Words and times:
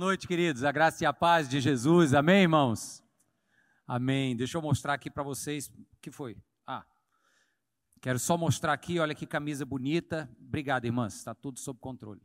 Boa 0.00 0.10
noite, 0.10 0.28
queridos. 0.28 0.62
A 0.62 0.70
graça 0.70 1.02
e 1.02 1.06
a 1.08 1.12
paz 1.12 1.48
de 1.48 1.60
Jesus. 1.60 2.14
Amém, 2.14 2.42
irmãos? 2.42 3.02
Amém. 3.84 4.36
Deixa 4.36 4.56
eu 4.56 4.62
mostrar 4.62 4.94
aqui 4.94 5.10
para 5.10 5.24
vocês. 5.24 5.66
O 5.66 5.96
que 6.00 6.12
foi? 6.12 6.36
Ah, 6.64 6.86
quero 8.00 8.16
só 8.16 8.38
mostrar 8.38 8.72
aqui. 8.72 9.00
Olha 9.00 9.12
que 9.12 9.26
camisa 9.26 9.66
bonita. 9.66 10.30
Obrigado, 10.40 10.84
irmãs. 10.84 11.14
Está 11.14 11.34
tudo 11.34 11.58
sob 11.58 11.80
controle. 11.80 12.22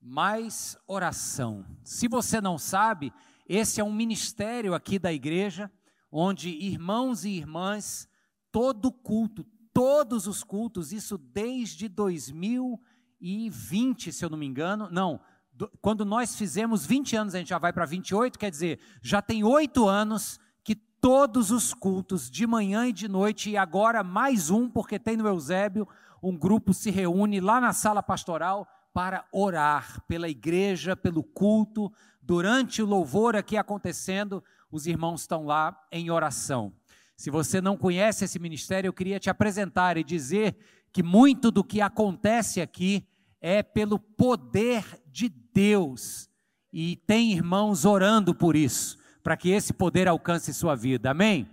Mais 0.00 0.78
oração. 0.86 1.66
Se 1.82 2.06
você 2.06 2.40
não 2.40 2.56
sabe, 2.56 3.12
esse 3.48 3.80
é 3.80 3.84
um 3.84 3.92
ministério 3.92 4.72
aqui 4.72 5.00
da 5.00 5.12
igreja, 5.12 5.68
onde 6.12 6.50
irmãos 6.50 7.24
e 7.24 7.30
irmãs, 7.30 8.08
todo 8.52 8.92
culto, 8.92 9.44
todos 9.78 10.26
os 10.26 10.42
cultos, 10.42 10.92
isso 10.92 11.16
desde 11.16 11.86
2020, 11.86 14.12
se 14.12 14.24
eu 14.24 14.28
não 14.28 14.36
me 14.36 14.44
engano. 14.44 14.88
Não, 14.90 15.20
do, 15.52 15.70
quando 15.80 16.04
nós 16.04 16.34
fizemos 16.34 16.84
20 16.84 17.14
anos, 17.14 17.32
a 17.32 17.38
gente 17.38 17.50
já 17.50 17.58
vai 17.58 17.72
para 17.72 17.86
28, 17.86 18.40
quer 18.40 18.50
dizer, 18.50 18.80
já 19.00 19.22
tem 19.22 19.44
oito 19.44 19.86
anos 19.86 20.40
que 20.64 20.74
todos 20.74 21.52
os 21.52 21.72
cultos, 21.72 22.28
de 22.28 22.44
manhã 22.44 22.88
e 22.88 22.92
de 22.92 23.06
noite, 23.06 23.50
e 23.50 23.56
agora 23.56 24.02
mais 24.02 24.50
um, 24.50 24.68
porque 24.68 24.98
tem 24.98 25.16
no 25.16 25.28
Eusébio, 25.28 25.86
um 26.20 26.36
grupo 26.36 26.74
se 26.74 26.90
reúne 26.90 27.40
lá 27.40 27.60
na 27.60 27.72
sala 27.72 28.02
pastoral 28.02 28.66
para 28.92 29.24
orar 29.30 30.02
pela 30.08 30.28
igreja, 30.28 30.96
pelo 30.96 31.22
culto. 31.22 31.92
Durante 32.20 32.82
o 32.82 32.86
louvor 32.86 33.36
aqui 33.36 33.56
acontecendo, 33.56 34.42
os 34.72 34.88
irmãos 34.88 35.20
estão 35.20 35.46
lá 35.46 35.80
em 35.92 36.10
oração. 36.10 36.72
Se 37.18 37.30
você 37.30 37.60
não 37.60 37.76
conhece 37.76 38.24
esse 38.24 38.38
ministério, 38.38 38.86
eu 38.86 38.92
queria 38.92 39.18
te 39.18 39.28
apresentar 39.28 39.98
e 39.98 40.04
dizer 40.04 40.56
que 40.92 41.02
muito 41.02 41.50
do 41.50 41.64
que 41.64 41.80
acontece 41.80 42.60
aqui 42.60 43.04
é 43.40 43.60
pelo 43.60 43.98
poder 43.98 44.84
de 45.04 45.28
Deus. 45.28 46.30
E 46.72 46.94
tem 46.94 47.32
irmãos 47.32 47.84
orando 47.84 48.32
por 48.32 48.54
isso, 48.54 48.96
para 49.20 49.36
que 49.36 49.50
esse 49.50 49.72
poder 49.72 50.06
alcance 50.06 50.54
sua 50.54 50.76
vida. 50.76 51.10
Amém? 51.10 51.50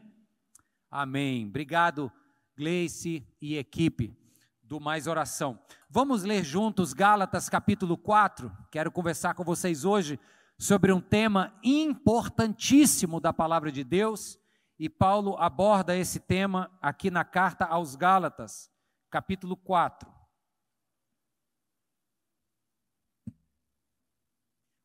Amém. 0.92 1.48
Obrigado, 1.48 2.12
Gleice 2.56 3.28
e 3.42 3.58
equipe 3.58 4.16
do 4.62 4.80
Mais 4.80 5.08
Oração. 5.08 5.60
Vamos 5.90 6.22
ler 6.22 6.44
juntos 6.44 6.94
Gálatas 6.94 7.50
capítulo 7.50 7.98
4. 7.98 8.56
Quero 8.70 8.92
conversar 8.92 9.34
com 9.34 9.44
vocês 9.44 9.84
hoje 9.84 10.20
sobre 10.60 10.92
um 10.92 11.02
tema 11.02 11.58
importantíssimo 11.64 13.20
da 13.20 13.34
palavra 13.34 13.72
de 13.72 13.84
Deus 13.84 14.38
e 14.78 14.90
Paulo 14.90 15.38
aborda 15.38 15.96
esse 15.96 16.20
tema 16.20 16.70
aqui 16.82 17.10
na 17.10 17.24
carta 17.24 17.66
aos 17.66 17.96
Gálatas, 17.96 18.70
capítulo 19.10 19.56
4. 19.56 20.14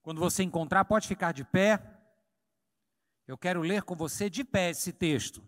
Quando 0.01 0.21
você 0.21 0.43
encontrar, 0.43 0.85
pode 0.85 1.09
ficar 1.09 1.33
de 1.33 1.45
pé. 1.45 1.99
Eu 3.27 3.37
quero 3.37 3.61
ler 3.61 3.83
com 3.83 3.95
você 3.95 4.31
de 4.31 4.45
pé 4.45 4.71
esse 4.71 4.93
texto. 4.93 5.45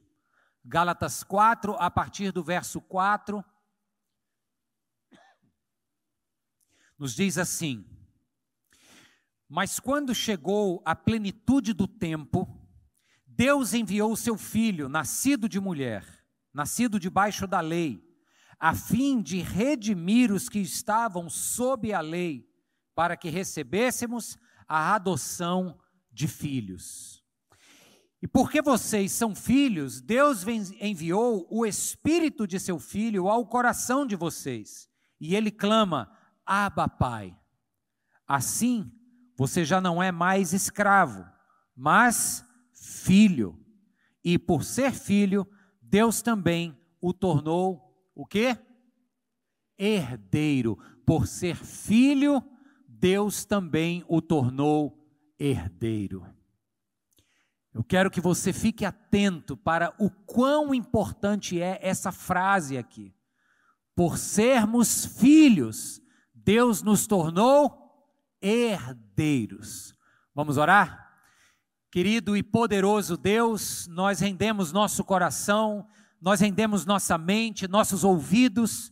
Gálatas 0.64 1.22
4, 1.22 1.74
a 1.78 1.90
partir 1.90 2.32
do 2.32 2.42
verso 2.42 2.80
4. 2.80 3.44
Nos 6.98 7.14
diz 7.14 7.38
assim: 7.38 7.84
Mas 9.48 9.80
quando 9.80 10.14
chegou 10.14 10.82
a 10.84 10.94
plenitude 10.94 11.72
do 11.72 11.88
tempo, 11.88 12.61
Deus 13.34 13.72
enviou 13.72 14.12
o 14.12 14.16
seu 14.16 14.36
filho, 14.36 14.88
nascido 14.88 15.48
de 15.48 15.58
mulher, 15.58 16.04
nascido 16.52 17.00
debaixo 17.00 17.46
da 17.46 17.60
lei, 17.60 18.02
a 18.58 18.74
fim 18.74 19.22
de 19.22 19.40
redimir 19.40 20.30
os 20.30 20.48
que 20.48 20.58
estavam 20.58 21.30
sob 21.30 21.92
a 21.92 22.00
lei, 22.00 22.46
para 22.94 23.16
que 23.16 23.30
recebêssemos 23.30 24.36
a 24.68 24.94
adoção 24.94 25.78
de 26.12 26.28
filhos. 26.28 27.24
E 28.20 28.28
porque 28.28 28.60
vocês 28.60 29.10
são 29.12 29.34
filhos, 29.34 30.00
Deus 30.00 30.46
enviou 30.46 31.46
o 31.50 31.64
espírito 31.66 32.46
de 32.46 32.60
seu 32.60 32.78
filho 32.78 33.28
ao 33.28 33.46
coração 33.46 34.06
de 34.06 34.14
vocês, 34.14 34.88
e 35.18 35.34
ele 35.34 35.50
clama: 35.50 36.12
Abba, 36.44 36.86
Pai. 36.86 37.36
Assim, 38.28 38.92
você 39.36 39.64
já 39.64 39.80
não 39.80 40.02
é 40.02 40.12
mais 40.12 40.52
escravo, 40.52 41.24
mas 41.74 42.44
filho. 42.82 43.58
E 44.24 44.38
por 44.38 44.64
ser 44.64 44.92
filho, 44.92 45.46
Deus 45.80 46.20
também 46.20 46.76
o 47.00 47.12
tornou 47.12 48.10
o 48.14 48.26
quê? 48.26 48.58
Herdeiro. 49.78 50.76
Por 51.06 51.26
ser 51.26 51.56
filho, 51.56 52.42
Deus 52.88 53.44
também 53.44 54.04
o 54.08 54.20
tornou 54.20 54.98
herdeiro. 55.38 56.26
Eu 57.72 57.82
quero 57.82 58.10
que 58.10 58.20
você 58.20 58.52
fique 58.52 58.84
atento 58.84 59.56
para 59.56 59.94
o 59.98 60.10
quão 60.10 60.74
importante 60.74 61.60
é 61.60 61.78
essa 61.80 62.12
frase 62.12 62.76
aqui. 62.76 63.14
Por 63.94 64.18
sermos 64.18 65.04
filhos, 65.04 66.00
Deus 66.34 66.82
nos 66.82 67.06
tornou 67.06 68.06
herdeiros. 68.40 69.94
Vamos 70.34 70.58
orar? 70.58 71.01
Querido 71.92 72.34
e 72.34 72.42
poderoso 72.42 73.18
Deus, 73.18 73.86
nós 73.86 74.18
rendemos 74.18 74.72
nosso 74.72 75.04
coração, 75.04 75.86
nós 76.18 76.40
rendemos 76.40 76.86
nossa 76.86 77.18
mente, 77.18 77.68
nossos 77.68 78.02
ouvidos, 78.02 78.90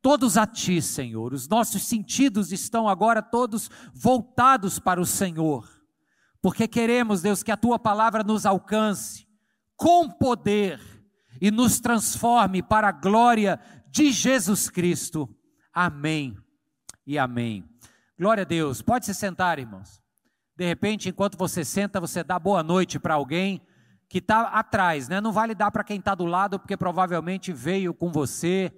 todos 0.00 0.36
a 0.36 0.46
Ti, 0.46 0.80
Senhor. 0.80 1.32
Os 1.32 1.48
nossos 1.48 1.82
sentidos 1.82 2.52
estão 2.52 2.88
agora 2.88 3.20
todos 3.20 3.68
voltados 3.92 4.78
para 4.78 5.00
o 5.00 5.04
Senhor, 5.04 5.68
porque 6.40 6.68
queremos, 6.68 7.20
Deus, 7.20 7.42
que 7.42 7.50
a 7.50 7.56
Tua 7.56 7.80
palavra 7.80 8.22
nos 8.22 8.46
alcance 8.46 9.26
com 9.74 10.08
poder 10.08 10.80
e 11.40 11.50
nos 11.50 11.80
transforme 11.80 12.62
para 12.62 12.90
a 12.90 12.92
glória 12.92 13.58
de 13.90 14.12
Jesus 14.12 14.70
Cristo. 14.70 15.28
Amém 15.72 16.38
e 17.04 17.18
amém. 17.18 17.68
Glória 18.16 18.42
a 18.42 18.46
Deus. 18.46 18.80
Pode 18.82 19.04
se 19.04 19.14
sentar, 19.14 19.58
irmãos. 19.58 20.05
De 20.56 20.64
repente, 20.64 21.08
enquanto 21.08 21.36
você 21.36 21.64
senta, 21.64 22.00
você 22.00 22.24
dá 22.24 22.38
boa 22.38 22.62
noite 22.62 22.98
para 22.98 23.14
alguém 23.14 23.60
que 24.08 24.18
está 24.18 24.42
atrás, 24.48 25.08
né? 25.08 25.20
Não 25.20 25.32
vale 25.32 25.54
dar 25.54 25.70
para 25.70 25.84
quem 25.84 25.98
está 25.98 26.14
do 26.14 26.24
lado, 26.24 26.58
porque 26.58 26.76
provavelmente 26.76 27.52
veio 27.52 27.92
com 27.92 28.10
você 28.10 28.72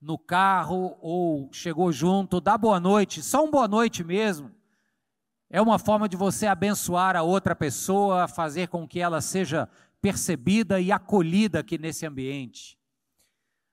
no 0.00 0.16
carro 0.16 0.96
ou 1.00 1.50
chegou 1.52 1.92
junto. 1.92 2.40
Dá 2.40 2.56
boa 2.56 2.80
noite, 2.80 3.22
só 3.22 3.44
um 3.44 3.50
boa 3.50 3.68
noite 3.68 4.02
mesmo. 4.02 4.50
É 5.50 5.60
uma 5.60 5.78
forma 5.78 6.08
de 6.08 6.16
você 6.16 6.46
abençoar 6.46 7.16
a 7.16 7.22
outra 7.22 7.54
pessoa, 7.54 8.28
fazer 8.28 8.68
com 8.68 8.88
que 8.88 9.00
ela 9.00 9.20
seja 9.20 9.68
percebida 10.00 10.80
e 10.80 10.90
acolhida 10.90 11.58
aqui 11.58 11.76
nesse 11.76 12.06
ambiente. 12.06 12.78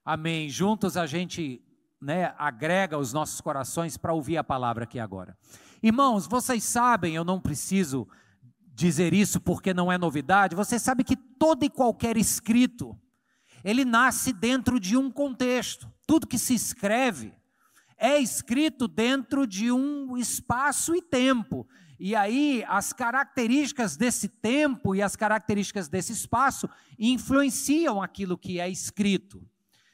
Amém. 0.03 0.49
Juntos 0.49 0.97
a 0.97 1.05
gente 1.05 1.61
né, 2.01 2.33
agrega 2.37 2.97
os 2.97 3.13
nossos 3.13 3.39
corações 3.39 3.95
para 3.95 4.13
ouvir 4.13 4.37
a 4.37 4.43
palavra 4.43 4.83
aqui 4.83 4.99
agora. 4.99 5.37
Irmãos, 5.81 6.27
vocês 6.27 6.63
sabem, 6.63 7.15
eu 7.15 7.23
não 7.23 7.39
preciso 7.39 8.07
dizer 8.73 9.13
isso 9.13 9.39
porque 9.39 9.73
não 9.73 9.91
é 9.91 9.97
novidade, 9.97 10.55
você 10.55 10.77
sabe 10.77 11.03
que 11.03 11.15
todo 11.15 11.63
e 11.63 11.69
qualquer 11.69 12.17
escrito, 12.17 12.97
ele 13.63 13.83
nasce 13.83 14.31
dentro 14.31 14.79
de 14.79 14.95
um 14.95 15.11
contexto. 15.11 15.91
Tudo 16.05 16.27
que 16.27 16.37
se 16.37 16.53
escreve 16.53 17.33
é 17.97 18.19
escrito 18.19 18.87
dentro 18.87 19.47
de 19.47 19.71
um 19.71 20.15
espaço 20.15 20.95
e 20.95 21.01
tempo. 21.01 21.67
E 21.99 22.15
aí 22.15 22.63
as 22.67 22.93
características 22.93 23.97
desse 23.97 24.27
tempo 24.27 24.95
e 24.95 25.01
as 25.01 25.15
características 25.15 25.87
desse 25.87 26.13
espaço 26.13 26.69
influenciam 26.99 28.01
aquilo 28.01 28.37
que 28.37 28.59
é 28.59 28.69
escrito. 28.69 29.41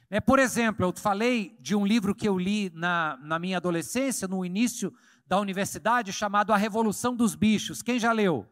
É, 0.09 0.19
por 0.19 0.37
exemplo, 0.37 0.85
eu 0.85 0.93
falei 0.95 1.57
de 1.59 1.73
um 1.73 1.85
livro 1.85 2.13
que 2.13 2.27
eu 2.27 2.37
li 2.37 2.69
na, 2.75 3.17
na 3.23 3.39
minha 3.39 3.57
adolescência, 3.57 4.27
no 4.27 4.45
início 4.45 4.93
da 5.25 5.39
universidade 5.39 6.11
chamado 6.11 6.51
A 6.53 6.57
Revolução 6.57 7.15
dos 7.15 7.35
Bichos. 7.35 7.81
Quem 7.81 7.99
já 7.99 8.11
leu? 8.11 8.47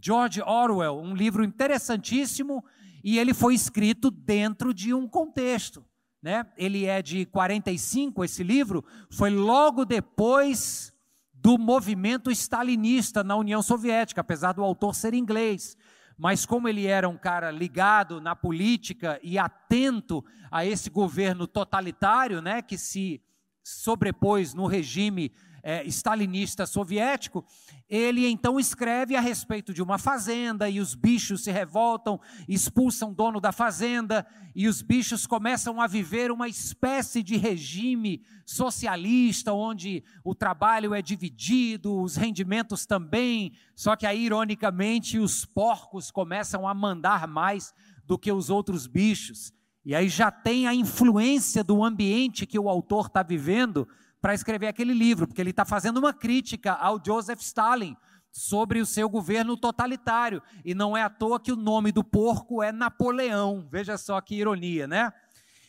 George 0.00 0.40
Orwell, 0.42 0.98
um 0.98 1.14
livro 1.14 1.44
interessantíssimo 1.44 2.64
e 3.04 3.18
ele 3.18 3.34
foi 3.34 3.54
escrito 3.54 4.10
dentro 4.10 4.72
de 4.72 4.94
um 4.94 5.06
contexto. 5.06 5.84
Né? 6.22 6.46
Ele 6.56 6.86
é 6.86 7.02
de 7.02 7.26
45, 7.26 8.24
esse 8.24 8.42
livro, 8.42 8.84
foi 9.10 9.30
logo 9.30 9.84
depois 9.84 10.92
do 11.34 11.58
movimento 11.58 12.30
stalinista 12.30 13.24
na 13.24 13.34
União 13.34 13.60
Soviética, 13.60 14.20
apesar 14.20 14.52
do 14.52 14.62
autor 14.62 14.94
ser 14.94 15.12
inglês. 15.12 15.76
Mas 16.16 16.46
como 16.46 16.68
ele 16.68 16.86
era 16.86 17.08
um 17.08 17.18
cara 17.18 17.50
ligado 17.50 18.20
na 18.20 18.36
política 18.36 19.18
e 19.22 19.36
atento 19.36 20.24
a 20.50 20.64
esse 20.64 20.88
governo 20.88 21.48
totalitário, 21.48 22.40
né, 22.40 22.62
que 22.62 22.78
se 22.78 23.20
sobrepôs 23.64 24.54
no 24.54 24.66
regime 24.66 25.32
é, 25.62 25.84
stalinista 25.86 26.66
soviético, 26.66 27.44
ele 27.88 28.26
então 28.26 28.58
escreve 28.58 29.14
a 29.14 29.20
respeito 29.20 29.72
de 29.72 29.82
uma 29.82 29.98
fazenda 29.98 30.68
e 30.68 30.80
os 30.80 30.94
bichos 30.94 31.44
se 31.44 31.52
revoltam, 31.52 32.20
expulsam 32.48 33.10
o 33.10 33.14
dono 33.14 33.40
da 33.40 33.52
fazenda 33.52 34.26
e 34.54 34.66
os 34.66 34.82
bichos 34.82 35.26
começam 35.26 35.80
a 35.80 35.86
viver 35.86 36.32
uma 36.32 36.48
espécie 36.48 37.22
de 37.22 37.36
regime 37.36 38.22
socialista 38.44 39.52
onde 39.52 40.02
o 40.24 40.34
trabalho 40.34 40.94
é 40.94 41.00
dividido, 41.02 42.00
os 42.00 42.16
rendimentos 42.16 42.84
também, 42.84 43.52
só 43.74 43.94
que 43.94 44.06
aí 44.06 44.24
ironicamente 44.24 45.18
os 45.18 45.44
porcos 45.44 46.10
começam 46.10 46.66
a 46.66 46.74
mandar 46.74 47.28
mais 47.28 47.72
do 48.04 48.18
que 48.18 48.32
os 48.32 48.50
outros 48.50 48.86
bichos. 48.86 49.52
E 49.84 49.94
aí 49.94 50.08
já 50.08 50.30
tem 50.30 50.66
a 50.66 50.74
influência 50.74 51.64
do 51.64 51.82
ambiente 51.82 52.46
que 52.46 52.58
o 52.58 52.68
autor 52.68 53.06
está 53.06 53.22
vivendo 53.22 53.88
para 54.22 54.34
escrever 54.34 54.68
aquele 54.68 54.94
livro, 54.94 55.26
porque 55.26 55.40
ele 55.40 55.50
está 55.50 55.64
fazendo 55.64 55.98
uma 55.98 56.14
crítica 56.14 56.72
ao 56.72 57.02
Joseph 57.04 57.40
Stalin 57.40 57.96
sobre 58.30 58.80
o 58.80 58.86
seu 58.86 59.08
governo 59.08 59.56
totalitário. 59.56 60.40
E 60.64 60.74
não 60.74 60.96
é 60.96 61.02
à 61.02 61.10
toa 61.10 61.40
que 61.40 61.50
o 61.50 61.56
nome 61.56 61.90
do 61.90 62.04
porco 62.04 62.62
é 62.62 62.70
Napoleão. 62.70 63.68
Veja 63.68 63.98
só 63.98 64.20
que 64.20 64.36
ironia, 64.36 64.86
né? 64.86 65.12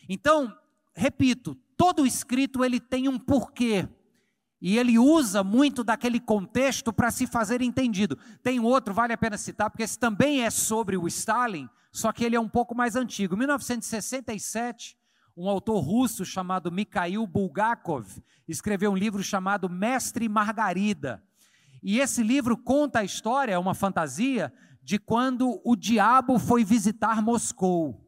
Então, 0.08 0.56
repito, 0.94 1.56
todo 1.76 2.06
escrito 2.06 2.64
ele 2.64 2.80
tem 2.80 3.10
um 3.10 3.18
porquê. 3.18 3.90
E 4.62 4.78
ele 4.78 4.98
usa 5.00 5.44
muito 5.44 5.84
daquele 5.84 6.20
contexto 6.20 6.94
para 6.94 7.10
se 7.10 7.26
fazer 7.26 7.62
entendido. 7.62 8.18
Tem 8.42 8.60
outro, 8.60 8.94
vale 8.94 9.12
a 9.12 9.18
pena 9.18 9.38
citar, 9.38 9.70
porque 9.70 9.84
esse 9.84 9.98
também 9.98 10.44
é 10.44 10.50
sobre 10.50 10.96
o 10.96 11.08
Stalin, 11.08 11.68
só 11.92 12.14
que 12.14 12.24
ele 12.24 12.36
é 12.36 12.40
um 12.40 12.48
pouco 12.48 12.74
mais 12.74 12.96
antigo. 12.96 13.36
1967, 13.36 14.96
um 15.36 15.50
autor 15.50 15.80
russo 15.80 16.24
chamado 16.24 16.72
Mikhail 16.72 17.26
Bulgakov 17.26 18.08
escreveu 18.48 18.92
um 18.92 18.96
livro 18.96 19.24
chamado 19.24 19.70
Mestre 19.70 20.30
Margarida. 20.30 21.24
E 21.82 22.00
esse 22.00 22.22
livro 22.22 22.56
conta 22.56 23.00
a 23.00 23.04
história, 23.04 23.54
é 23.54 23.58
uma 23.58 23.74
fantasia, 23.74 24.54
de 24.82 25.00
quando 25.00 25.62
o 25.66 25.76
diabo 25.76 26.38
foi 26.38 26.64
visitar 26.64 27.22
Moscou. 27.22 28.00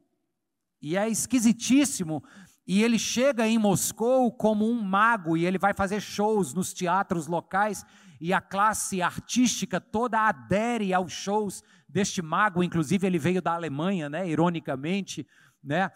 E 0.81 0.95
é 0.95 1.10
esquisitíssimo. 1.10 2.24
E 2.68 2.83
ele 2.83 3.00
chega 3.00 3.48
em 3.48 3.57
Moscou 3.57 4.31
como 4.31 4.69
um 4.69 4.81
mago 4.81 5.36
e 5.36 5.45
ele 5.45 5.57
vai 5.57 5.74
fazer 5.74 6.01
shows 6.01 6.54
nos 6.54 6.74
teatros 6.74 7.27
locais 7.27 7.86
e 8.19 8.33
a 8.33 8.42
classe 8.42 9.01
artística 9.01 9.80
toda 9.80 10.27
adere 10.27 10.94
aos 10.94 11.12
shows 11.12 11.63
deste 11.88 12.22
mago, 12.22 12.63
inclusive 12.63 13.06
ele 13.06 13.19
veio 13.19 13.42
da 13.42 13.54
Alemanha, 13.54 14.10
né, 14.10 14.27
ironicamente, 14.27 15.27
né? 15.63 15.92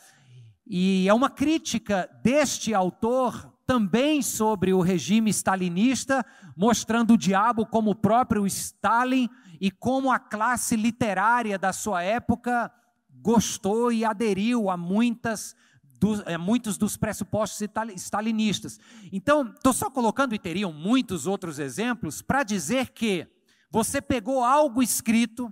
E 0.71 1.09
é 1.09 1.13
uma 1.13 1.31
crítica 1.31 2.07
deste 2.21 2.75
autor 2.75 3.51
também 3.65 4.21
sobre 4.21 4.71
o 4.71 4.81
regime 4.81 5.31
stalinista, 5.31 6.23
mostrando 6.55 7.15
o 7.15 7.17
diabo 7.17 7.65
como 7.65 7.91
o 7.91 7.95
próprio 7.95 8.45
Stalin 8.45 9.27
e 9.59 9.71
como 9.71 10.11
a 10.11 10.19
classe 10.19 10.75
literária 10.75 11.57
da 11.57 11.73
sua 11.73 12.03
época 12.03 12.71
gostou 13.09 13.91
e 13.91 14.05
aderiu 14.05 14.69
a 14.69 14.77
muitas 14.77 15.55
dos, 15.99 16.21
é, 16.27 16.37
muitos 16.37 16.77
dos 16.77 16.95
pressupostos 16.95 17.67
stalinistas. 17.97 18.79
Então, 19.11 19.49
estou 19.49 19.73
só 19.73 19.89
colocando, 19.89 20.35
e 20.35 20.39
teriam 20.39 20.71
muitos 20.71 21.25
outros 21.25 21.57
exemplos, 21.57 22.21
para 22.21 22.43
dizer 22.43 22.89
que 22.89 23.27
você 23.71 24.01
pegou 24.01 24.43
algo 24.43 24.81
escrito, 24.83 25.51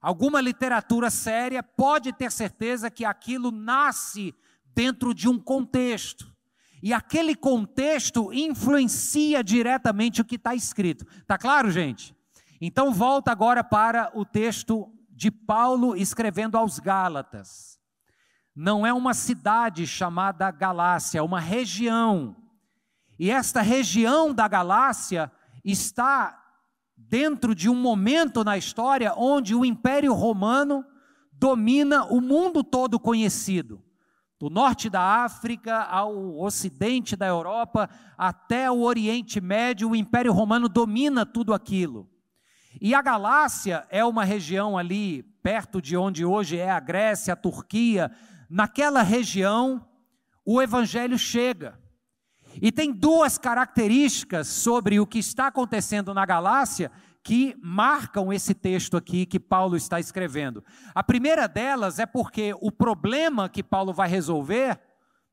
alguma 0.00 0.40
literatura 0.40 1.10
séria, 1.10 1.62
pode 1.62 2.12
ter 2.12 2.30
certeza 2.30 2.90
que 2.90 3.04
aquilo 3.04 3.50
nasce 3.50 4.34
dentro 4.78 5.12
de 5.12 5.28
um 5.28 5.40
contexto. 5.40 6.32
E 6.80 6.94
aquele 6.94 7.34
contexto 7.34 8.32
influencia 8.32 9.42
diretamente 9.42 10.20
o 10.20 10.24
que 10.24 10.36
está 10.36 10.54
escrito. 10.54 11.04
Está 11.16 11.36
claro, 11.36 11.68
gente? 11.68 12.14
Então, 12.60 12.92
volta 12.92 13.32
agora 13.32 13.64
para 13.64 14.12
o 14.14 14.24
texto 14.24 14.88
de 15.10 15.32
Paulo 15.32 15.96
escrevendo 15.96 16.56
aos 16.56 16.78
Gálatas. 16.78 17.80
Não 18.54 18.86
é 18.86 18.92
uma 18.92 19.14
cidade 19.14 19.84
chamada 19.84 20.48
Galácia, 20.52 21.18
é 21.18 21.22
uma 21.22 21.40
região. 21.40 22.36
E 23.18 23.32
esta 23.32 23.60
região 23.60 24.32
da 24.32 24.46
Galácia 24.46 25.28
está 25.64 26.40
dentro 26.96 27.52
de 27.52 27.68
um 27.68 27.74
momento 27.74 28.44
na 28.44 28.56
história 28.56 29.12
onde 29.16 29.56
o 29.56 29.64
Império 29.64 30.14
Romano 30.14 30.84
domina 31.32 32.04
o 32.04 32.20
mundo 32.20 32.62
todo 32.62 33.00
conhecido. 33.00 33.87
Do 34.38 34.48
norte 34.48 34.88
da 34.88 35.24
África 35.24 35.82
ao 35.82 36.38
ocidente 36.38 37.16
da 37.16 37.26
Europa, 37.26 37.90
até 38.16 38.70
o 38.70 38.82
Oriente 38.82 39.40
Médio, 39.40 39.90
o 39.90 39.96
Império 39.96 40.32
Romano 40.32 40.68
domina 40.68 41.26
tudo 41.26 41.52
aquilo. 41.52 42.08
E 42.80 42.94
a 42.94 43.02
Galácia 43.02 43.84
é 43.90 44.04
uma 44.04 44.24
região 44.24 44.78
ali 44.78 45.24
perto 45.42 45.82
de 45.82 45.96
onde 45.96 46.24
hoje 46.24 46.56
é 46.56 46.70
a 46.70 46.78
Grécia, 46.78 47.32
a 47.32 47.36
Turquia. 47.36 48.12
Naquela 48.48 49.02
região, 49.02 49.84
o 50.44 50.62
evangelho 50.62 51.18
chega. 51.18 51.76
E 52.62 52.70
tem 52.70 52.92
duas 52.92 53.38
características 53.38 54.46
sobre 54.46 55.00
o 55.00 55.06
que 55.06 55.18
está 55.18 55.48
acontecendo 55.48 56.14
na 56.14 56.24
Galácia 56.24 56.92
que 57.28 57.54
marcam 57.62 58.32
esse 58.32 58.54
texto 58.54 58.96
aqui 58.96 59.26
que 59.26 59.38
Paulo 59.38 59.76
está 59.76 60.00
escrevendo. 60.00 60.64
A 60.94 61.04
primeira 61.04 61.46
delas 61.46 61.98
é 61.98 62.06
porque 62.06 62.54
o 62.58 62.72
problema 62.72 63.50
que 63.50 63.62
Paulo 63.62 63.92
vai 63.92 64.08
resolver 64.08 64.80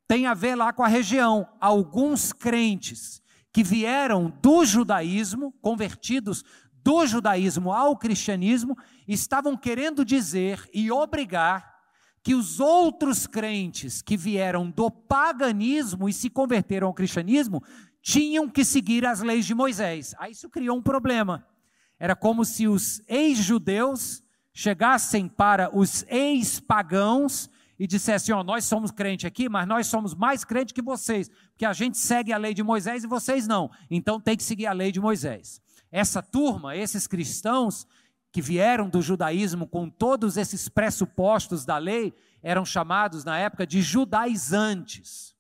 tem 0.06 0.27
a 0.27 0.33
ver 0.33 0.56
lá 0.56 0.74
com 0.74 0.83
a 0.83 0.89
região. 0.89 1.47
Alguns 1.57 2.33
crentes 2.33 3.21
que 3.53 3.63
vieram 3.63 4.30
do 4.42 4.65
judaísmo, 4.65 5.53
convertidos 5.62 6.44
do 6.83 7.07
judaísmo 7.07 7.71
ao 7.71 7.95
cristianismo, 7.95 8.77
estavam 9.07 9.56
querendo 9.56 10.03
dizer 10.03 10.69
e 10.74 10.92
obrigar 10.92 11.75
que 12.21 12.36
os 12.36 12.59
outros 12.59 13.25
crentes 13.25 14.01
que 14.01 14.18
vieram 14.18 14.69
do 14.69 14.92
paganismo 14.92 16.09
e 16.09 16.13
se 16.13 16.30
converteram 16.30 16.88
ao 16.88 16.94
cristianismo 16.94 17.63
tinham 18.01 18.50
que 18.50 18.65
seguir 18.65 19.06
as 19.06 19.21
leis 19.21 19.45
de 19.45 19.56
Moisés. 19.56 20.13
Aí 20.19 20.33
isso 20.33 20.50
criou 20.50 20.77
um 20.77 20.81
problema. 20.81 21.55
Era 22.00 22.15
como 22.15 22.44
se 22.44 22.68
os 22.68 23.01
ex-judeus 23.07 24.24
chegassem 24.53 25.27
para 25.27 25.75
os 25.75 26.06
ex-pagãos 26.07 27.50
e 27.77 27.86
dissessem: 27.86 28.33
Ó, 28.33 28.39
oh, 28.39 28.44
nós 28.44 28.65
somos 28.65 28.92
crente 28.92 29.27
aqui, 29.27 29.50
mas 29.50 29.68
nós 29.68 29.88
somos 29.88 30.13
mais 30.13 30.44
crente 30.44 30.74
que 30.74 30.81
vocês, 30.81 31.30
porque 31.50 31.65
a 31.65 31.74
gente 31.74 31.97
segue 31.97 32.31
a 32.31 32.38
lei 32.38 32.53
de 32.53 32.63
Moisés 32.63 33.03
e 33.03 33.07
vocês 33.07 33.47
não. 33.47 33.69
Então 33.89 34.19
tem 34.19 34.36
que 34.38 34.44
seguir 34.44 34.65
a 34.65 34.74
lei 34.74 34.92
de 34.92 35.00
Moisés. 35.00 35.62
Essa 35.92 36.21
turma, 36.21 36.75
esses 36.75 37.07
cristãos, 37.07 37.88
que 38.31 38.42
vieram 38.42 38.89
do 38.89 39.01
judaísmo 39.01 39.65
com 39.65 39.89
todos 39.89 40.36
esses 40.36 40.68
pressupostos 40.68 41.63
da 41.63 41.77
lei, 41.77 42.13
eram 42.44 42.65
chamados 42.65 43.24
na 43.24 43.38
época 43.38 43.65
de 43.65 43.81
judaizantes. 43.81 45.33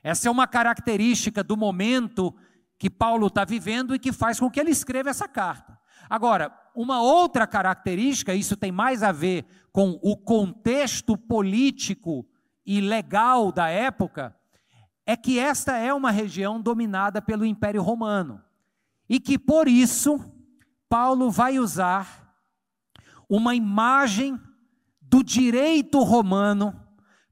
Essa 0.00 0.28
é 0.28 0.30
uma 0.30 0.46
característica 0.46 1.42
do 1.42 1.56
momento 1.56 2.32
que 2.78 2.88
Paulo 2.88 3.26
está 3.26 3.44
vivendo 3.44 3.94
e 3.94 3.98
que 3.98 4.12
faz 4.12 4.38
com 4.38 4.48
que 4.48 4.60
ele 4.60 4.70
escreva 4.70 5.10
essa 5.10 5.26
carta. 5.26 5.79
Agora, 6.10 6.52
uma 6.74 7.00
outra 7.00 7.46
característica, 7.46 8.34
isso 8.34 8.56
tem 8.56 8.72
mais 8.72 9.04
a 9.04 9.12
ver 9.12 9.46
com 9.70 9.96
o 10.02 10.16
contexto 10.16 11.16
político 11.16 12.26
e 12.66 12.80
legal 12.80 13.52
da 13.52 13.68
época, 13.68 14.36
é 15.06 15.16
que 15.16 15.38
esta 15.38 15.76
é 15.76 15.94
uma 15.94 16.10
região 16.10 16.60
dominada 16.60 17.22
pelo 17.22 17.46
Império 17.46 17.80
Romano. 17.80 18.42
E 19.08 19.20
que 19.20 19.38
por 19.38 19.68
isso 19.68 20.18
Paulo 20.88 21.30
vai 21.30 21.60
usar 21.60 22.34
uma 23.28 23.54
imagem 23.54 24.36
do 25.00 25.22
direito 25.22 26.02
romano 26.02 26.74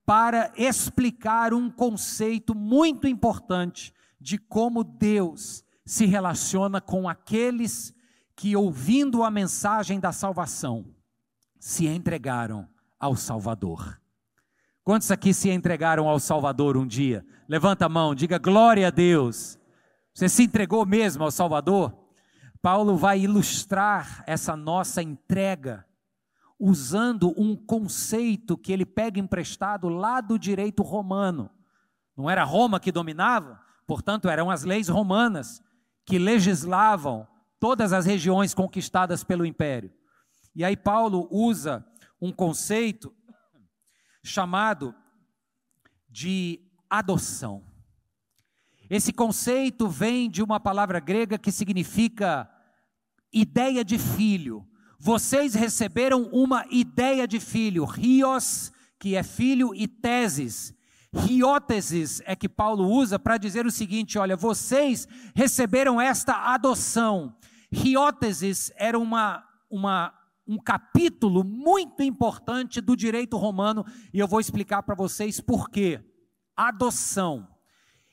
para 0.06 0.52
explicar 0.56 1.52
um 1.52 1.68
conceito 1.68 2.54
muito 2.54 3.08
importante 3.08 3.92
de 4.20 4.38
como 4.38 4.84
Deus 4.84 5.64
se 5.84 6.06
relaciona 6.06 6.80
com 6.80 7.08
aqueles 7.08 7.92
que, 8.38 8.54
ouvindo 8.54 9.24
a 9.24 9.32
mensagem 9.32 9.98
da 9.98 10.12
salvação, 10.12 10.86
se 11.58 11.88
entregaram 11.88 12.68
ao 12.96 13.16
Salvador. 13.16 14.00
Quantos 14.84 15.10
aqui 15.10 15.34
se 15.34 15.50
entregaram 15.50 16.08
ao 16.08 16.20
Salvador 16.20 16.76
um 16.76 16.86
dia? 16.86 17.26
Levanta 17.48 17.86
a 17.86 17.88
mão, 17.88 18.14
diga 18.14 18.38
glória 18.38 18.86
a 18.86 18.90
Deus. 18.90 19.58
Você 20.14 20.28
se 20.28 20.44
entregou 20.44 20.86
mesmo 20.86 21.24
ao 21.24 21.32
Salvador? 21.32 21.92
Paulo 22.62 22.96
vai 22.96 23.18
ilustrar 23.18 24.22
essa 24.24 24.54
nossa 24.54 25.02
entrega 25.02 25.84
usando 26.60 27.34
um 27.36 27.56
conceito 27.56 28.56
que 28.56 28.72
ele 28.72 28.86
pega 28.86 29.18
emprestado 29.18 29.88
lá 29.88 30.20
do 30.20 30.38
direito 30.38 30.84
romano. 30.84 31.50
Não 32.16 32.30
era 32.30 32.44
Roma 32.44 32.78
que 32.78 32.92
dominava? 32.92 33.60
Portanto, 33.84 34.28
eram 34.28 34.48
as 34.48 34.62
leis 34.62 34.88
romanas 34.88 35.60
que 36.06 36.20
legislavam 36.20 37.26
todas 37.60 37.92
as 37.92 38.06
regiões 38.06 38.54
conquistadas 38.54 39.24
pelo 39.24 39.44
império. 39.44 39.92
E 40.54 40.64
aí 40.64 40.76
Paulo 40.76 41.28
usa 41.30 41.84
um 42.20 42.32
conceito 42.32 43.14
chamado 44.22 44.94
de 46.08 46.60
adoção. 46.90 47.64
Esse 48.90 49.12
conceito 49.12 49.86
vem 49.88 50.30
de 50.30 50.42
uma 50.42 50.58
palavra 50.58 50.98
grega 50.98 51.38
que 51.38 51.52
significa 51.52 52.50
ideia 53.32 53.84
de 53.84 53.98
filho. 53.98 54.66
Vocês 54.98 55.54
receberam 55.54 56.22
uma 56.32 56.64
ideia 56.70 57.28
de 57.28 57.38
filho, 57.38 57.84
rios, 57.84 58.72
que 58.98 59.14
é 59.14 59.22
filho, 59.22 59.74
e 59.74 59.86
teses. 59.86 60.74
Rióteses 61.14 62.20
é 62.26 62.36
que 62.36 62.48
Paulo 62.48 62.86
usa 62.86 63.18
para 63.18 63.38
dizer 63.38 63.66
o 63.66 63.70
seguinte: 63.70 64.18
olha, 64.18 64.36
vocês 64.36 65.08
receberam 65.34 66.00
esta 66.00 66.52
adoção. 66.52 67.34
Rióteses 67.72 68.70
era 68.76 68.98
uma, 68.98 69.44
uma, 69.70 70.12
um 70.46 70.58
capítulo 70.58 71.42
muito 71.44 72.02
importante 72.02 72.80
do 72.80 72.94
direito 72.94 73.36
romano 73.36 73.84
e 74.12 74.18
eu 74.18 74.28
vou 74.28 74.40
explicar 74.40 74.82
para 74.82 74.94
vocês 74.94 75.40
por 75.40 75.70
quê. 75.70 76.02
Adoção. 76.56 77.48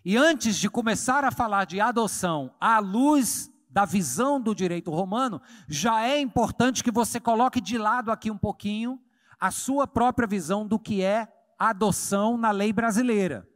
E 0.03 0.15
antes 0.15 0.57
de 0.57 0.69
começar 0.69 1.25
a 1.25 1.31
falar 1.31 1.65
de 1.65 1.81
adoção 1.81 2.53
à 2.61 2.79
luz 2.79 3.49
da 3.69 3.83
visão 3.83 4.39
do 4.39 4.55
direito 4.55 4.89
romano, 4.89 5.41
já 5.67 6.03
é 6.03 6.19
importante 6.19 6.83
que 6.83 6.91
você 6.91 7.19
coloque 7.19 7.59
de 7.59 7.77
lado 7.77 8.09
aqui 8.09 8.31
um 8.31 8.37
pouquinho 8.37 8.99
a 9.39 9.51
sua 9.51 9.85
própria 9.85 10.27
visão 10.27 10.65
do 10.65 10.79
que 10.79 11.01
é 11.01 11.27
adoção 11.57 12.37
na 12.37 12.51
lei 12.51 12.71
brasileira. 12.71 13.47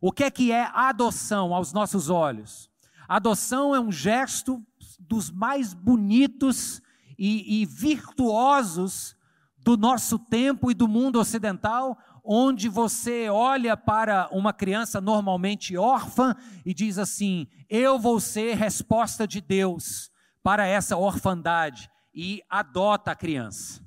O 0.00 0.12
que 0.12 0.24
é 0.24 0.30
que 0.30 0.52
é 0.52 0.70
adoção 0.72 1.54
aos 1.54 1.72
nossos 1.72 2.08
olhos? 2.08 2.70
Adoção 3.08 3.74
é 3.74 3.80
um 3.80 3.92
gesto 3.92 4.64
dos 4.98 5.30
mais 5.30 5.74
bonitos 5.74 6.80
e, 7.18 7.62
e 7.62 7.66
virtuosos 7.66 9.16
do 9.58 9.76
nosso 9.76 10.18
tempo 10.18 10.70
e 10.70 10.74
do 10.74 10.88
mundo 10.88 11.20
ocidental, 11.20 11.98
onde 12.24 12.68
você 12.68 13.28
olha 13.28 13.76
para 13.76 14.28
uma 14.30 14.52
criança 14.52 15.00
normalmente 15.00 15.76
órfã 15.76 16.34
e 16.64 16.72
diz 16.72 16.98
assim: 16.98 17.46
Eu 17.68 17.98
vou 17.98 18.20
ser 18.20 18.56
resposta 18.56 19.26
de 19.26 19.40
Deus 19.40 20.10
para 20.42 20.66
essa 20.66 20.96
orfandade, 20.96 21.90
e 22.14 22.42
adota 22.48 23.12
a 23.12 23.16
criança. 23.16 23.84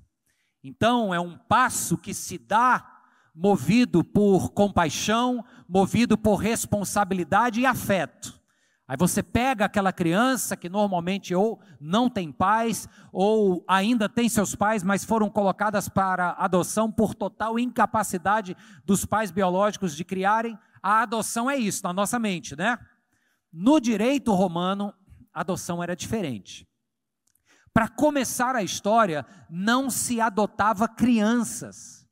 Então, 0.63 1.13
é 1.13 1.19
um 1.19 1.37
passo 1.37 1.97
que 1.97 2.13
se 2.13 2.37
dá 2.37 2.92
movido 3.33 4.03
por 4.03 4.51
compaixão, 4.51 5.43
movido 5.67 6.17
por 6.17 6.35
responsabilidade 6.35 7.61
e 7.61 7.65
afeto. 7.65 8.41
Aí 8.87 8.97
você 8.97 9.23
pega 9.23 9.65
aquela 9.65 9.93
criança 9.93 10.57
que 10.57 10.67
normalmente 10.67 11.33
ou 11.33 11.59
não 11.79 12.09
tem 12.09 12.31
pais, 12.31 12.87
ou 13.11 13.63
ainda 13.67 14.09
tem 14.09 14.27
seus 14.27 14.55
pais, 14.55 14.83
mas 14.83 15.05
foram 15.05 15.29
colocadas 15.29 15.87
para 15.87 16.31
adoção 16.31 16.91
por 16.91 17.15
total 17.15 17.57
incapacidade 17.57 18.55
dos 18.85 19.05
pais 19.05 19.31
biológicos 19.31 19.95
de 19.95 20.03
criarem. 20.03 20.59
A 20.81 21.01
adoção 21.01 21.49
é 21.49 21.55
isso 21.55 21.81
na 21.83 21.93
nossa 21.93 22.19
mente, 22.19 22.57
né? 22.57 22.77
No 23.51 23.79
direito 23.79 24.33
romano, 24.33 24.93
a 25.33 25.41
adoção 25.41 25.81
era 25.81 25.95
diferente. 25.95 26.67
Para 27.73 27.87
começar 27.87 28.55
a 28.55 28.61
história, 28.61 29.25
não 29.49 29.89
se 29.89 30.19
adotava 30.19 30.87
crianças. 30.87 32.02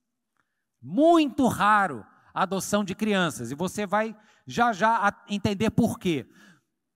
Muito 0.82 1.48
raro 1.48 2.06
a 2.34 2.44
adoção 2.44 2.84
de 2.84 2.96
crianças. 2.96 3.52
E 3.52 3.56
você 3.56 3.86
vai 3.86 4.16
já 4.48 4.74
já 4.74 5.14
entender 5.30 5.70
por 5.70 6.00
quê. 6.00 6.28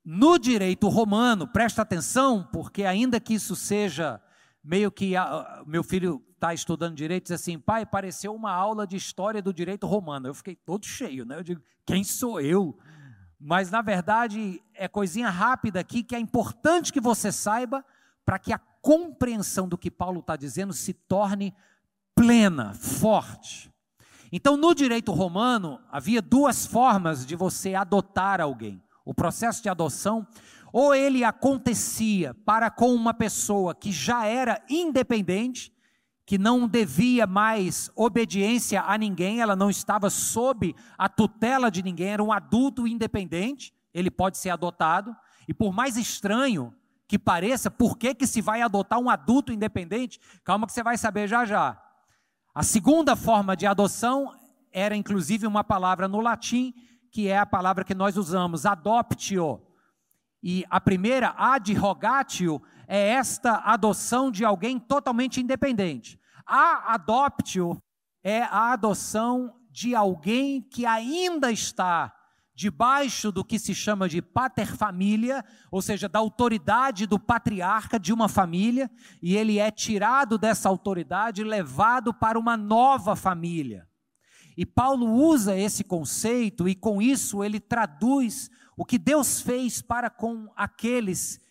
No 0.03 0.37
direito 0.37 0.87
romano, 0.87 1.47
presta 1.47 1.81
atenção, 1.81 2.47
porque 2.51 2.83
ainda 2.83 3.19
que 3.19 3.33
isso 3.33 3.55
seja 3.55 4.21
meio 4.63 4.91
que 4.91 5.15
a, 5.15 5.63
meu 5.65 5.83
filho 5.83 6.23
está 6.33 6.53
estudando 6.53 6.95
direito, 6.95 7.23
diz 7.23 7.31
assim, 7.31 7.57
pai, 7.57 7.85
pareceu 7.85 8.33
uma 8.33 8.51
aula 8.51 8.85
de 8.85 8.95
história 8.95 9.41
do 9.41 9.53
direito 9.53 9.87
romano. 9.87 10.27
Eu 10.27 10.33
fiquei 10.33 10.55
todo 10.55 10.85
cheio, 10.85 11.25
né? 11.25 11.37
Eu 11.37 11.43
digo, 11.43 11.61
quem 11.85 12.03
sou 12.03 12.39
eu? 12.39 12.77
Mas 13.39 13.69
na 13.71 13.81
verdade 13.81 14.61
é 14.73 14.87
coisinha 14.87 15.29
rápida 15.29 15.79
aqui 15.79 16.03
que 16.03 16.15
é 16.15 16.19
importante 16.19 16.91
que 16.91 17.01
você 17.01 17.31
saiba 17.31 17.85
para 18.25 18.39
que 18.39 18.53
a 18.53 18.57
compreensão 18.57 19.67
do 19.67 19.77
que 19.77 19.91
Paulo 19.91 20.19
está 20.19 20.35
dizendo 20.35 20.73
se 20.73 20.93
torne 20.93 21.53
plena, 22.15 22.73
forte. 22.73 23.71
Então, 24.37 24.57
no 24.57 24.75
direito 24.75 25.13
romano, 25.13 25.79
havia 25.89 26.21
duas 26.21 26.65
formas 26.65 27.25
de 27.25 27.37
você 27.37 27.73
adotar 27.73 28.41
alguém 28.41 28.83
o 29.05 29.13
processo 29.13 29.63
de 29.63 29.69
adoção, 29.69 30.27
ou 30.73 30.93
ele 30.93 31.23
acontecia 31.23 32.33
para 32.43 32.69
com 32.69 32.93
uma 32.93 33.13
pessoa 33.13 33.73
que 33.73 33.93
já 33.93 34.25
era 34.25 34.61
independente, 34.69 35.71
que 36.25 36.37
não 36.37 36.67
devia 36.67 37.25
mais 37.25 37.89
obediência 37.95 38.81
a 38.81 38.97
ninguém, 38.97 39.39
ela 39.39 39.55
não 39.55 39.69
estava 39.69 40.09
sob 40.09 40.75
a 40.97 41.07
tutela 41.07 41.71
de 41.71 41.81
ninguém, 41.81 42.09
era 42.09 42.21
um 42.21 42.33
adulto 42.33 42.85
independente, 42.85 43.73
ele 43.93 44.11
pode 44.11 44.37
ser 44.37 44.49
adotado, 44.49 45.15
e 45.47 45.53
por 45.53 45.71
mais 45.71 45.95
estranho 45.95 46.75
que 47.07 47.17
pareça, 47.17 47.71
por 47.71 47.97
que, 47.97 48.13
que 48.13 48.27
se 48.27 48.41
vai 48.41 48.61
adotar 48.61 48.99
um 48.99 49.09
adulto 49.09 49.53
independente? 49.53 50.19
Calma 50.43 50.67
que 50.67 50.73
você 50.73 50.83
vai 50.83 50.97
saber 50.97 51.25
já 51.25 51.45
já. 51.45 51.84
A 52.55 52.63
segunda 52.63 53.17
forma 53.17 53.53
de 53.53 53.67
adoção 53.67 54.33
era 54.71 54.95
inclusive 54.95 55.45
uma 55.45 55.61
palavra 55.61 56.07
no 56.07 56.21
latim 56.21 56.73
que 57.11 57.27
é 57.27 57.37
a 57.37 57.45
palavra 57.45 57.83
que 57.83 57.93
nós 57.93 58.15
usamos, 58.15 58.65
adoptio. 58.65 59.61
E 60.41 60.65
a 60.69 60.79
primeira, 60.79 61.33
adrogatio, 61.37 62.61
é 62.87 63.09
esta 63.09 63.57
adoção 63.57 64.31
de 64.31 64.45
alguém 64.45 64.79
totalmente 64.79 65.41
independente. 65.41 66.17
A 66.45 66.93
adoptio 66.93 67.81
é 68.23 68.43
a 68.43 68.71
adoção 68.71 69.53
de 69.69 69.93
alguém 69.93 70.61
que 70.61 70.85
ainda 70.85 71.51
está 71.51 72.13
debaixo 72.55 73.33
do 73.33 73.43
que 73.43 73.59
se 73.59 73.75
chama 73.75 74.07
de 74.07 74.21
paterfamília, 74.21 75.43
ou 75.69 75.81
seja, 75.81 76.07
da 76.07 76.19
autoridade 76.19 77.05
do 77.05 77.19
patriarca 77.19 77.99
de 77.99 78.13
uma 78.13 78.29
família, 78.29 78.89
e 79.21 79.35
ele 79.35 79.59
é 79.59 79.69
tirado 79.69 80.37
dessa 80.37 80.69
autoridade 80.69 81.41
e 81.41 81.43
levado 81.43 82.13
para 82.13 82.39
uma 82.39 82.55
nova 82.55 83.15
família. 83.15 83.85
E 84.55 84.65
Paulo 84.65 85.11
usa 85.11 85.57
esse 85.57 85.83
conceito 85.83 86.69
e 86.69 86.73
com 86.73 87.01
isso 87.01 87.43
ele 87.43 87.59
traduz 87.59 88.49
o 88.77 88.85
que 88.85 88.97
Deus 88.97 89.41
fez 89.41 89.81
para 89.81 90.09
com 90.09 90.49
aqueles 90.55 91.41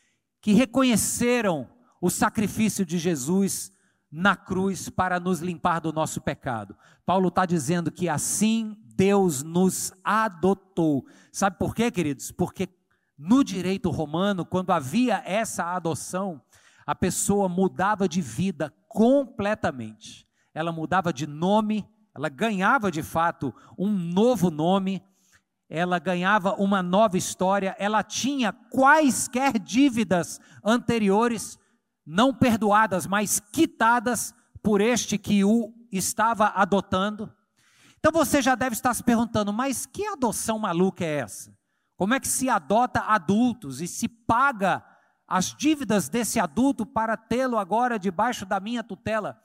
que 0.40 0.52
reconheceram 0.52 1.68
o 2.00 2.08
sacrifício 2.08 2.84
de 2.84 2.99
Jesus 2.99 3.70
na 4.11 4.37
cruz 4.37 4.88
para 4.88 5.20
nos 5.20 5.40
limpar 5.40 5.80
do 5.80 5.92
nosso 5.92 6.20
pecado. 6.20 6.75
Paulo 7.04 7.28
está 7.28 7.44
dizendo 7.44 7.92
que 7.92 8.08
assim 8.08 8.76
Deus 8.94 9.42
nos 9.42 9.92
adotou. 10.02 11.06
Sabe 11.32 11.58
por 11.58 11.74
quê, 11.74 11.90
queridos? 11.90 12.30
Porque 12.30 12.68
no 13.16 13.44
direito 13.44 13.90
romano, 13.90 14.44
quando 14.44 14.70
havia 14.70 15.22
essa 15.24 15.64
adoção, 15.74 16.40
a 16.86 16.94
pessoa 16.94 17.48
mudava 17.48 18.08
de 18.08 18.20
vida 18.20 18.72
completamente. 18.88 20.26
Ela 20.52 20.72
mudava 20.72 21.12
de 21.12 21.26
nome, 21.26 21.86
ela 22.14 22.28
ganhava 22.28 22.90
de 22.90 23.02
fato 23.02 23.54
um 23.78 23.90
novo 23.90 24.50
nome, 24.50 25.02
ela 25.68 25.98
ganhava 25.98 26.54
uma 26.54 26.82
nova 26.82 27.16
história, 27.16 27.74
ela 27.78 28.02
tinha 28.02 28.52
quaisquer 28.52 29.58
dívidas 29.58 30.40
anteriores 30.62 31.58
não 32.06 32.34
perdoadas, 32.34 33.06
mas 33.06 33.40
quitadas 33.40 34.34
por 34.62 34.80
este 34.80 35.18
que 35.18 35.44
o 35.44 35.72
estava 35.90 36.48
adotando. 36.48 37.32
Então 38.04 38.12
você 38.12 38.42
já 38.42 38.54
deve 38.54 38.75
estar 38.75 38.92
se 38.92 39.02
perguntando, 39.02 39.50
mas 39.50 39.87
que 39.87 40.06
adoção 40.06 40.58
maluca 40.58 41.02
é 41.02 41.20
essa? 41.20 41.56
Como 41.96 42.12
é 42.12 42.20
que 42.20 42.28
se 42.28 42.50
adota 42.50 43.00
adultos 43.00 43.80
e 43.80 43.88
se 43.88 44.06
paga 44.06 44.84
as 45.26 45.54
dívidas 45.54 46.11
desse 46.11 46.38
adulto 46.38 46.84
para 46.84 47.16
tê-lo 47.16 47.56
agora 47.56 47.99
debaixo 47.99 48.44
da 48.44 48.61
minha 48.61 48.84
tutela? 48.84 49.42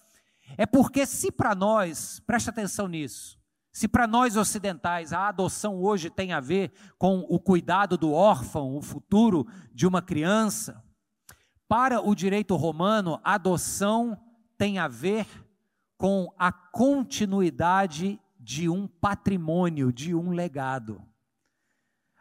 É 0.58 0.66
porque 0.66 1.06
se 1.06 1.32
para 1.32 1.56
nós, 1.56 2.20
preste 2.28 2.50
atenção 2.50 2.90
nisso, 2.90 3.40
se 3.72 3.88
para 3.88 4.06
nós 4.06 4.36
ocidentais 4.36 5.14
a 5.14 5.30
adoção 5.30 5.82
hoje 5.82 6.10
tem 6.10 6.34
a 6.34 6.42
ver 6.42 6.74
com 6.98 7.20
o 7.30 7.40
cuidado 7.40 7.98
do 7.98 8.12
órfão, 8.12 8.76
o 8.76 8.82
futuro 8.82 9.48
de 9.74 9.88
uma 9.88 10.02
criança, 10.02 10.84
para 11.66 12.02
o 12.02 12.14
direito 12.14 12.58
romano, 12.58 13.22
a 13.24 13.36
adoção 13.36 14.20
tem 14.58 14.80
a 14.80 14.90
ver 14.90 15.26
com 15.98 16.30
a 16.38 16.52
continuidade 16.52 18.20
de 18.50 18.68
um 18.68 18.88
patrimônio, 18.88 19.94
de 19.94 20.16
um 20.16 20.32
legado. 20.32 21.00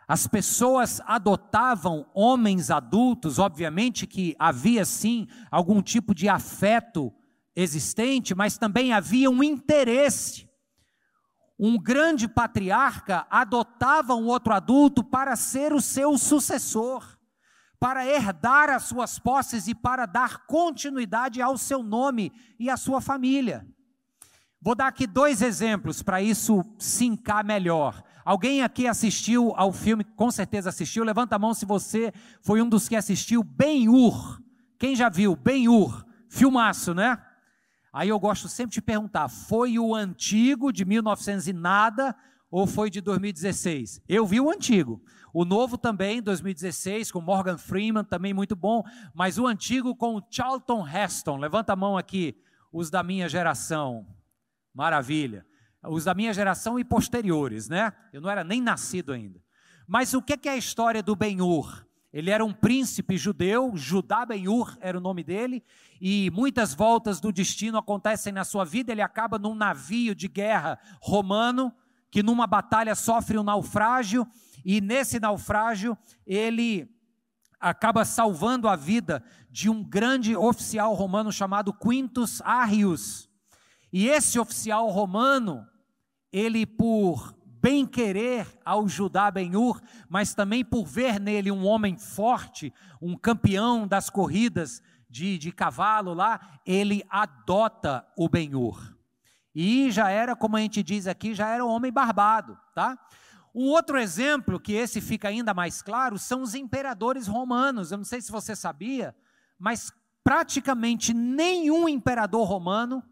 As 0.06 0.26
pessoas 0.26 1.00
adotavam 1.06 2.04
homens 2.12 2.70
adultos, 2.70 3.38
obviamente 3.38 4.06
que 4.06 4.36
havia 4.38 4.84
sim 4.84 5.26
algum 5.50 5.80
tipo 5.80 6.14
de 6.14 6.28
afeto 6.28 7.10
existente, 7.56 8.34
mas 8.34 8.58
também 8.58 8.92
havia 8.92 9.30
um 9.30 9.42
interesse. 9.42 10.46
Um 11.58 11.78
grande 11.78 12.28
patriarca 12.28 13.26
adotava 13.30 14.14
um 14.14 14.26
outro 14.26 14.52
adulto 14.52 15.02
para 15.02 15.34
ser 15.34 15.72
o 15.72 15.80
seu 15.80 16.18
sucessor, 16.18 17.18
para 17.80 18.06
herdar 18.06 18.68
as 18.68 18.82
suas 18.82 19.18
posses 19.18 19.66
e 19.66 19.74
para 19.74 20.04
dar 20.04 20.44
continuidade 20.44 21.40
ao 21.40 21.56
seu 21.56 21.82
nome 21.82 22.30
e 22.60 22.68
à 22.68 22.76
sua 22.76 23.00
família. 23.00 23.66
Vou 24.60 24.74
dar 24.74 24.88
aqui 24.88 25.06
dois 25.06 25.40
exemplos 25.40 26.02
para 26.02 26.20
isso 26.20 26.64
sincar 26.78 27.44
melhor. 27.44 28.02
Alguém 28.24 28.62
aqui 28.62 28.88
assistiu 28.88 29.52
ao 29.56 29.72
filme, 29.72 30.02
com 30.02 30.30
certeza 30.32 30.68
assistiu, 30.68 31.04
levanta 31.04 31.36
a 31.36 31.38
mão 31.38 31.54
se 31.54 31.64
você 31.64 32.12
foi 32.42 32.60
um 32.60 32.68
dos 32.68 32.88
que 32.88 32.96
assistiu 32.96 33.44
Ben-Hur. 33.44 34.42
Quem 34.76 34.96
já 34.96 35.08
viu 35.08 35.36
Ben-Hur? 35.36 36.04
Filmaço, 36.28 36.92
né? 36.92 37.16
Aí 37.92 38.08
eu 38.08 38.18
gosto 38.18 38.48
sempre 38.48 38.74
de 38.74 38.82
perguntar: 38.82 39.28
foi 39.28 39.78
o 39.78 39.94
antigo 39.94 40.72
de 40.72 40.84
1900 40.84 41.46
e 41.46 41.52
nada 41.52 42.14
ou 42.50 42.66
foi 42.66 42.90
de 42.90 43.00
2016? 43.00 44.02
Eu 44.08 44.26
vi 44.26 44.40
o 44.40 44.50
antigo. 44.50 45.00
O 45.32 45.44
novo 45.44 45.78
também, 45.78 46.20
2016, 46.20 47.12
com 47.12 47.20
Morgan 47.20 47.58
Freeman, 47.58 48.04
também 48.04 48.34
muito 48.34 48.56
bom. 48.56 48.82
Mas 49.14 49.38
o 49.38 49.46
antigo 49.46 49.94
com 49.94 50.16
o 50.16 50.22
Charlton 50.28 50.86
Heston. 50.86 51.36
Levanta 51.36 51.74
a 51.74 51.76
mão 51.76 51.96
aqui, 51.96 52.36
os 52.72 52.90
da 52.90 53.02
minha 53.02 53.28
geração. 53.28 54.06
Maravilha. 54.78 55.44
Os 55.82 56.04
da 56.04 56.14
minha 56.14 56.32
geração 56.32 56.78
e 56.78 56.84
posteriores, 56.84 57.68
né? 57.68 57.92
Eu 58.12 58.20
não 58.20 58.30
era 58.30 58.44
nem 58.44 58.62
nascido 58.62 59.12
ainda. 59.12 59.42
Mas 59.88 60.14
o 60.14 60.22
que 60.22 60.48
é 60.48 60.52
a 60.52 60.56
história 60.56 61.02
do 61.02 61.16
Ben-Hur? 61.16 61.84
Ele 62.12 62.30
era 62.30 62.44
um 62.44 62.52
príncipe 62.52 63.18
judeu, 63.18 63.72
Judá 63.74 64.24
Ben-Hur 64.24 64.78
era 64.80 64.96
o 64.96 65.00
nome 65.00 65.24
dele, 65.24 65.64
e 66.00 66.30
muitas 66.30 66.74
voltas 66.74 67.20
do 67.20 67.32
destino 67.32 67.76
acontecem 67.76 68.32
na 68.32 68.44
sua 68.44 68.64
vida. 68.64 68.92
Ele 68.92 69.02
acaba 69.02 69.36
num 69.36 69.52
navio 69.52 70.14
de 70.14 70.28
guerra 70.28 70.78
romano, 71.02 71.74
que 72.08 72.22
numa 72.22 72.46
batalha 72.46 72.94
sofre 72.94 73.36
um 73.36 73.42
naufrágio, 73.42 74.24
e 74.64 74.80
nesse 74.80 75.18
naufrágio 75.18 75.98
ele 76.24 76.88
acaba 77.58 78.04
salvando 78.04 78.68
a 78.68 78.76
vida 78.76 79.24
de 79.50 79.68
um 79.68 79.82
grande 79.82 80.36
oficial 80.36 80.94
romano 80.94 81.32
chamado 81.32 81.72
Quintus 81.72 82.40
Arrius. 82.42 83.27
E 83.92 84.08
esse 84.08 84.38
oficial 84.38 84.88
romano, 84.88 85.66
ele 86.32 86.66
por 86.66 87.34
bem 87.60 87.84
querer 87.84 88.46
ao 88.64 88.88
Judá 88.88 89.30
Ben-Hur, 89.30 89.80
mas 90.08 90.34
também 90.34 90.64
por 90.64 90.86
ver 90.86 91.18
nele 91.18 91.50
um 91.50 91.66
homem 91.66 91.96
forte, 91.96 92.72
um 93.00 93.16
campeão 93.16 93.86
das 93.86 94.08
corridas 94.08 94.82
de, 95.10 95.38
de 95.38 95.50
cavalo 95.50 96.14
lá, 96.14 96.60
ele 96.64 97.02
adota 97.08 98.06
o 98.16 98.28
Ben-Hur. 98.28 98.96
E 99.54 99.90
já 99.90 100.10
era, 100.10 100.36
como 100.36 100.56
a 100.56 100.60
gente 100.60 100.82
diz 100.82 101.06
aqui, 101.06 101.34
já 101.34 101.48
era 101.48 101.64
um 101.64 101.68
homem 101.68 101.92
barbado, 101.92 102.56
tá? 102.74 102.96
Um 103.54 103.64
outro 103.64 103.98
exemplo, 103.98 104.60
que 104.60 104.72
esse 104.72 105.00
fica 105.00 105.28
ainda 105.28 105.52
mais 105.52 105.82
claro, 105.82 106.18
são 106.18 106.42
os 106.42 106.54
imperadores 106.54 107.26
romanos. 107.26 107.90
Eu 107.90 107.98
não 107.98 108.04
sei 108.04 108.20
se 108.20 108.30
você 108.30 108.54
sabia, 108.54 109.16
mas 109.58 109.90
praticamente 110.22 111.12
nenhum 111.12 111.88
imperador 111.88 112.46
romano 112.46 113.02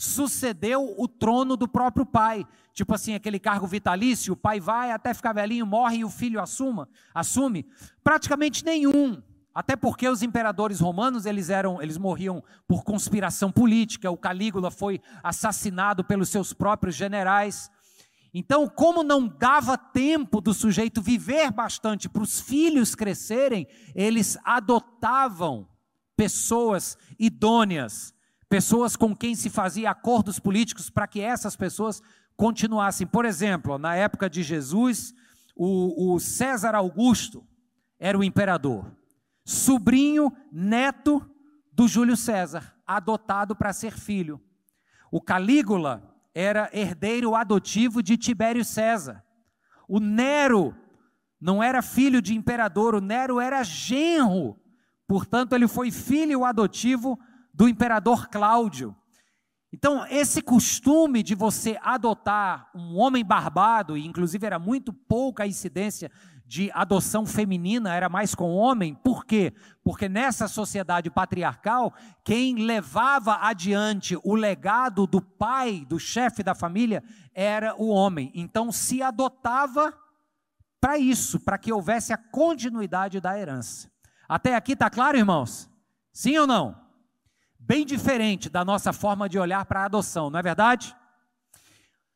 sucedeu 0.00 0.94
o 0.96 1.06
trono 1.06 1.58
do 1.58 1.68
próprio 1.68 2.06
pai. 2.06 2.46
Tipo 2.72 2.94
assim, 2.94 3.14
aquele 3.14 3.38
cargo 3.38 3.66
vitalício, 3.66 4.32
o 4.32 4.36
pai 4.36 4.58
vai 4.58 4.90
até 4.90 5.12
ficar 5.12 5.34
velhinho, 5.34 5.66
morre 5.66 5.98
e 5.98 6.04
o 6.04 6.08
filho 6.08 6.40
assuma, 6.40 6.88
assume. 7.14 7.66
Praticamente 8.02 8.64
nenhum. 8.64 9.22
Até 9.54 9.76
porque 9.76 10.08
os 10.08 10.22
imperadores 10.22 10.80
romanos, 10.80 11.26
eles 11.26 11.50
eram, 11.50 11.82
eles 11.82 11.98
morriam 11.98 12.42
por 12.66 12.82
conspiração 12.82 13.52
política. 13.52 14.10
O 14.10 14.16
Calígula 14.16 14.70
foi 14.70 15.02
assassinado 15.22 16.02
pelos 16.02 16.30
seus 16.30 16.54
próprios 16.54 16.94
generais. 16.94 17.70
Então, 18.32 18.66
como 18.66 19.02
não 19.02 19.28
dava 19.28 19.76
tempo 19.76 20.40
do 20.40 20.54
sujeito 20.54 21.02
viver 21.02 21.50
bastante 21.50 22.08
para 22.08 22.22
os 22.22 22.40
filhos 22.40 22.94
crescerem, 22.94 23.66
eles 23.94 24.38
adotavam 24.44 25.68
pessoas 26.16 26.96
idôneas, 27.18 28.14
pessoas 28.50 28.96
com 28.96 29.16
quem 29.16 29.34
se 29.34 29.48
fazia 29.48 29.90
acordos 29.90 30.38
políticos 30.38 30.90
para 30.90 31.06
que 31.06 31.20
essas 31.20 31.56
pessoas 31.56 32.02
continuassem. 32.36 33.06
Por 33.06 33.24
exemplo, 33.24 33.78
na 33.78 33.94
época 33.94 34.28
de 34.28 34.42
Jesus, 34.42 35.14
o, 35.56 36.14
o 36.14 36.20
César 36.20 36.74
Augusto 36.74 37.46
era 37.98 38.18
o 38.18 38.24
imperador 38.24 39.00
sobrinho, 39.50 40.32
neto 40.52 41.28
do 41.72 41.88
Júlio 41.88 42.16
César, 42.16 42.74
adotado 42.86 43.56
para 43.56 43.72
ser 43.72 43.98
filho. 43.98 44.40
O 45.10 45.20
Calígula 45.20 46.14
era 46.32 46.70
herdeiro 46.72 47.34
adotivo 47.34 48.02
de 48.02 48.16
Tibério 48.16 48.64
César. 48.64 49.24
O 49.88 49.98
Nero 49.98 50.74
não 51.40 51.60
era 51.60 51.82
filho 51.82 52.22
de 52.22 52.34
imperador, 52.34 52.94
o 52.94 53.00
Nero 53.00 53.40
era 53.40 53.64
genro. 53.64 54.56
Portanto, 55.06 55.54
ele 55.54 55.66
foi 55.66 55.90
filho 55.90 56.44
adotivo 56.44 57.18
do 57.52 57.68
imperador 57.68 58.28
Cláudio. 58.28 58.96
Então, 59.72 60.04
esse 60.06 60.42
costume 60.42 61.22
de 61.22 61.34
você 61.34 61.78
adotar 61.82 62.68
um 62.74 62.98
homem 62.98 63.24
barbado, 63.24 63.96
e 63.96 64.04
inclusive 64.04 64.44
era 64.44 64.58
muito 64.58 64.92
pouca 64.92 65.44
a 65.44 65.46
incidência 65.46 66.10
de 66.50 66.68
adoção 66.74 67.24
feminina 67.24 67.94
era 67.94 68.08
mais 68.08 68.34
com 68.34 68.52
homem, 68.56 68.92
por 68.92 69.24
quê? 69.24 69.54
Porque 69.84 70.08
nessa 70.08 70.48
sociedade 70.48 71.08
patriarcal, 71.08 71.94
quem 72.24 72.56
levava 72.56 73.36
adiante 73.42 74.18
o 74.24 74.34
legado 74.34 75.06
do 75.06 75.22
pai, 75.22 75.86
do 75.88 75.96
chefe 75.96 76.42
da 76.42 76.52
família, 76.52 77.04
era 77.32 77.76
o 77.80 77.86
homem. 77.86 78.32
Então 78.34 78.72
se 78.72 79.00
adotava 79.00 79.96
para 80.80 80.98
isso, 80.98 81.38
para 81.38 81.56
que 81.56 81.72
houvesse 81.72 82.12
a 82.12 82.18
continuidade 82.18 83.20
da 83.20 83.38
herança. 83.38 83.88
Até 84.28 84.56
aqui 84.56 84.72
está 84.72 84.90
claro, 84.90 85.16
irmãos? 85.16 85.70
Sim 86.12 86.36
ou 86.38 86.48
não? 86.48 86.79
Bem 87.70 87.86
diferente 87.86 88.50
da 88.50 88.64
nossa 88.64 88.92
forma 88.92 89.28
de 89.28 89.38
olhar 89.38 89.64
para 89.64 89.82
a 89.82 89.84
adoção, 89.84 90.28
não 90.28 90.40
é 90.40 90.42
verdade? 90.42 90.92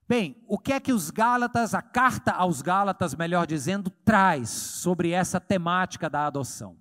Bem, 0.09 0.45
o 0.49 0.59
que 0.59 0.73
é 0.73 0.81
que 0.81 0.93
os 0.93 1.12
Gálatas, 1.12 1.75
a 1.75 1.81
carta 1.81 2.33
aos 2.33 2.61
Gálatas, 2.61 3.14
melhor 3.14 3.47
dizendo, 3.47 3.88
traz 3.88 4.49
sobre 4.51 5.12
essa 5.12 5.38
temática 5.38 6.11
da 6.11 6.27
adoção? 6.27 6.77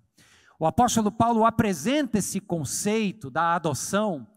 O 0.57 0.65
apóstolo 0.65 1.11
Paulo 1.11 1.45
apresenta 1.45 2.17
esse 2.17 2.39
conceito 2.39 3.29
da 3.29 3.53
adoção 3.53 4.27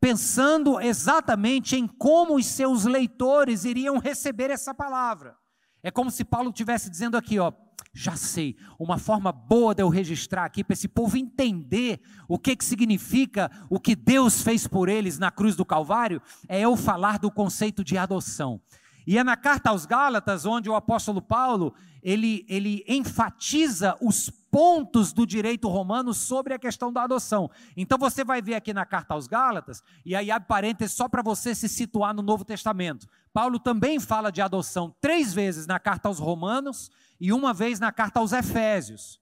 pensando 0.00 0.80
exatamente 0.80 1.76
em 1.76 1.86
como 1.86 2.36
os 2.36 2.46
seus 2.46 2.86
leitores 2.86 3.66
iriam 3.66 3.98
receber 3.98 4.48
essa 4.48 4.72
palavra. 4.72 5.36
É 5.82 5.90
como 5.90 6.10
se 6.10 6.24
Paulo 6.24 6.48
estivesse 6.48 6.88
dizendo 6.88 7.14
aqui, 7.14 7.38
ó, 7.38 7.52
já 7.94 8.16
sei, 8.16 8.56
uma 8.78 8.96
forma 8.96 9.30
boa 9.30 9.74
de 9.74 9.82
eu 9.82 9.88
registrar 9.88 10.44
aqui 10.44 10.64
para 10.64 10.72
esse 10.72 10.88
povo 10.88 11.16
entender 11.16 12.00
o 12.26 12.38
que, 12.38 12.56
que 12.56 12.64
significa 12.64 13.50
o 13.68 13.78
que 13.78 13.94
Deus 13.94 14.42
fez 14.42 14.66
por 14.66 14.88
eles 14.88 15.18
na 15.18 15.30
cruz 15.30 15.54
do 15.54 15.64
Calvário, 15.64 16.22
é 16.48 16.60
eu 16.60 16.76
falar 16.76 17.18
do 17.18 17.30
conceito 17.30 17.84
de 17.84 17.98
adoção. 17.98 18.60
E 19.06 19.18
é 19.18 19.24
na 19.24 19.36
carta 19.36 19.70
aos 19.70 19.84
Gálatas 19.84 20.46
onde 20.46 20.70
o 20.70 20.74
apóstolo 20.74 21.20
Paulo, 21.20 21.74
ele, 22.02 22.44
ele 22.48 22.84
enfatiza 22.86 23.96
os 24.00 24.30
pontos 24.50 25.12
do 25.12 25.26
direito 25.26 25.68
romano 25.68 26.12
sobre 26.12 26.52
a 26.52 26.58
questão 26.58 26.92
da 26.92 27.04
adoção. 27.04 27.50
Então 27.76 27.96
você 27.98 28.22
vai 28.22 28.42
ver 28.42 28.54
aqui 28.54 28.72
na 28.72 28.84
carta 28.84 29.14
aos 29.14 29.26
Gálatas, 29.26 29.82
e 30.04 30.14
aí 30.14 30.30
abre 30.30 30.46
parênteses 30.46 30.94
só 30.94 31.08
para 31.08 31.22
você 31.22 31.54
se 31.54 31.68
situar 31.68 32.14
no 32.14 32.22
Novo 32.22 32.44
Testamento. 32.44 33.06
Paulo 33.32 33.58
também 33.58 33.98
fala 33.98 34.30
de 34.30 34.42
adoção 34.42 34.94
três 35.00 35.32
vezes 35.32 35.66
na 35.66 35.78
carta 35.78 36.08
aos 36.08 36.18
Romanos 36.18 36.90
e 37.18 37.32
uma 37.32 37.54
vez 37.54 37.80
na 37.80 37.90
carta 37.90 38.20
aos 38.20 38.32
Efésios. 38.32 39.18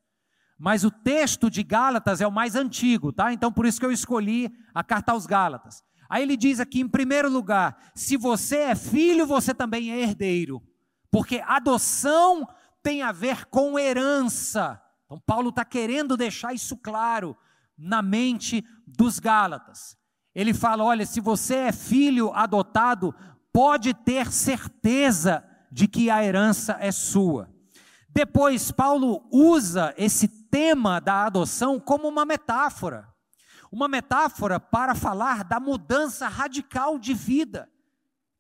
Mas 0.59 0.85
o 0.85 0.91
texto 0.91 1.49
de 1.49 1.63
Gálatas 1.63 2.21
é 2.21 2.27
o 2.27 2.33
mais 2.33 2.55
antigo, 2.55 3.13
tá? 3.13 3.33
Então 3.33 3.53
por 3.53 3.65
isso 3.65 3.81
que 3.81 3.87
eu 3.87 3.93
escolhi 3.93 4.53
a 4.75 4.83
carta 4.83 5.13
aos 5.13 5.27
Gálatas. 5.27 5.83
Aí 6.11 6.25
ele 6.25 6.37
diz 6.37 6.59
aqui, 6.59 6.81
em 6.81 6.89
primeiro 6.89 7.31
lugar, 7.31 7.93
se 7.95 8.17
você 8.17 8.57
é 8.57 8.75
filho, 8.75 9.25
você 9.25 9.55
também 9.55 9.93
é 9.93 10.01
herdeiro. 10.03 10.61
Porque 11.09 11.41
adoção 11.47 12.45
tem 12.83 13.01
a 13.01 13.13
ver 13.13 13.47
com 13.47 13.79
herança. 13.79 14.83
Então, 15.05 15.23
Paulo 15.25 15.51
está 15.51 15.65
querendo 15.65 16.17
deixar 16.17 16.53
isso 16.53 16.77
claro 16.77 17.37
na 17.79 18.03
mente 18.03 18.65
dos 18.85 19.21
Gálatas. 19.21 19.97
Ele 20.35 20.53
fala: 20.53 20.83
olha, 20.83 21.07
se 21.07 21.21
você 21.21 21.55
é 21.55 21.73
filho 21.73 22.33
adotado, 22.35 23.15
pode 23.53 23.95
ter 23.95 24.33
certeza 24.33 25.45
de 25.71 25.87
que 25.87 26.11
a 26.11 26.25
herança 26.25 26.77
é 26.81 26.91
sua. 26.91 27.49
Depois, 28.09 28.73
Paulo 28.73 29.29
usa 29.31 29.95
esse 29.97 30.27
tema 30.27 30.99
da 30.99 31.27
adoção 31.27 31.79
como 31.79 32.09
uma 32.09 32.25
metáfora 32.25 33.10
uma 33.71 33.89
metáfora 33.89 34.59
para 34.59 34.95
falar 34.95 35.45
da 35.45 35.61
mudança 35.61 36.29
radical 36.29 36.99
de 36.99 37.15
vida. 37.15 37.69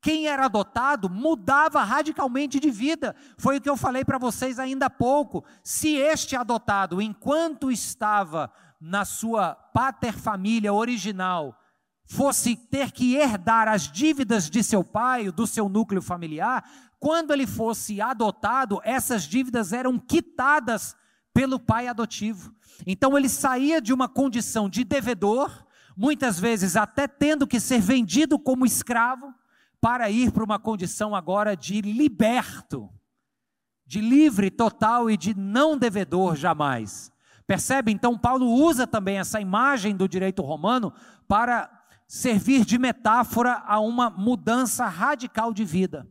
Quem 0.02 0.26
era 0.26 0.46
adotado 0.46 1.10
mudava 1.10 1.82
radicalmente 1.82 2.58
de 2.58 2.70
vida. 2.70 3.14
Foi 3.36 3.58
o 3.58 3.60
que 3.60 3.68
eu 3.68 3.76
falei 3.76 4.04
para 4.04 4.18
vocês 4.18 4.58
ainda 4.58 4.86
há 4.86 4.90
pouco. 4.90 5.44
Se 5.62 5.94
este 5.94 6.34
adotado, 6.34 7.02
enquanto 7.02 7.70
estava 7.70 8.50
na 8.80 9.04
sua 9.04 9.54
pater 9.54 10.14
família 10.14 10.72
original, 10.72 11.54
fosse 12.06 12.56
ter 12.56 12.90
que 12.90 13.14
herdar 13.14 13.68
as 13.68 13.82
dívidas 13.82 14.48
de 14.48 14.64
seu 14.64 14.82
pai, 14.82 15.30
do 15.30 15.46
seu 15.46 15.68
núcleo 15.68 16.00
familiar, 16.00 16.64
quando 16.98 17.32
ele 17.32 17.46
fosse 17.46 18.00
adotado, 18.00 18.80
essas 18.82 19.24
dívidas 19.24 19.72
eram 19.72 19.98
quitadas 19.98 20.96
pelo 21.40 21.58
pai 21.58 21.88
adotivo. 21.88 22.54
Então 22.86 23.16
ele 23.16 23.26
saía 23.26 23.80
de 23.80 23.94
uma 23.94 24.06
condição 24.06 24.68
de 24.68 24.84
devedor, 24.84 25.64
muitas 25.96 26.38
vezes 26.38 26.76
até 26.76 27.08
tendo 27.08 27.46
que 27.46 27.58
ser 27.58 27.80
vendido 27.80 28.38
como 28.38 28.66
escravo, 28.66 29.32
para 29.80 30.10
ir 30.10 30.32
para 30.32 30.44
uma 30.44 30.58
condição 30.58 31.14
agora 31.14 31.56
de 31.56 31.80
liberto. 31.80 32.90
de 33.86 34.02
livre 34.02 34.50
total 34.50 35.10
e 35.10 35.16
de 35.16 35.34
não 35.34 35.78
devedor 35.78 36.36
jamais. 36.36 37.10
Percebe? 37.46 37.90
Então, 37.90 38.18
Paulo 38.18 38.46
usa 38.46 38.86
também 38.86 39.18
essa 39.18 39.40
imagem 39.40 39.96
do 39.96 40.06
direito 40.06 40.42
romano 40.42 40.92
para 41.26 41.70
servir 42.06 42.66
de 42.66 42.78
metáfora 42.78 43.62
a 43.66 43.80
uma 43.80 44.10
mudança 44.10 44.86
radical 44.86 45.54
de 45.54 45.64
vida. 45.64 46.06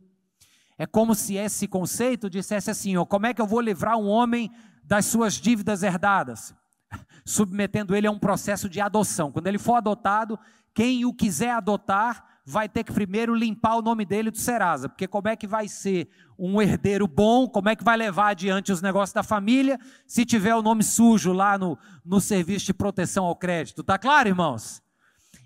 É 0.76 0.86
como 0.86 1.14
se 1.14 1.36
esse 1.36 1.68
conceito 1.68 2.28
dissesse 2.28 2.70
assim: 2.70 2.96
ó, 2.96 3.04
como 3.04 3.26
é 3.26 3.32
que 3.32 3.40
eu 3.40 3.46
vou 3.46 3.60
livrar 3.60 3.96
um 3.96 4.08
homem 4.08 4.50
das 4.90 5.06
suas 5.06 5.34
dívidas 5.34 5.84
herdadas? 5.84 6.52
Submetendo 7.24 7.94
ele 7.94 8.08
a 8.08 8.10
um 8.10 8.18
processo 8.18 8.68
de 8.68 8.80
adoção. 8.80 9.30
Quando 9.30 9.46
ele 9.46 9.56
for 9.56 9.76
adotado, 9.76 10.36
quem 10.74 11.04
o 11.04 11.14
quiser 11.14 11.52
adotar 11.52 12.40
vai 12.44 12.68
ter 12.68 12.82
que 12.82 12.92
primeiro 12.92 13.32
limpar 13.32 13.76
o 13.76 13.82
nome 13.82 14.04
dele 14.04 14.32
do 14.32 14.38
Serasa, 14.38 14.88
porque 14.88 15.06
como 15.06 15.28
é 15.28 15.36
que 15.36 15.46
vai 15.46 15.68
ser 15.68 16.08
um 16.36 16.60
herdeiro 16.60 17.06
bom, 17.06 17.46
como 17.46 17.68
é 17.68 17.76
que 17.76 17.84
vai 17.84 17.96
levar 17.96 18.30
adiante 18.30 18.72
os 18.72 18.82
negócios 18.82 19.12
da 19.12 19.22
família, 19.22 19.78
se 20.04 20.24
tiver 20.24 20.56
o 20.56 20.62
nome 20.62 20.82
sujo 20.82 21.32
lá 21.32 21.56
no, 21.56 21.78
no 22.04 22.20
serviço 22.20 22.66
de 22.66 22.74
proteção 22.74 23.24
ao 23.26 23.36
crédito, 23.36 23.84
tá 23.84 23.96
claro, 23.96 24.28
irmãos? 24.28 24.82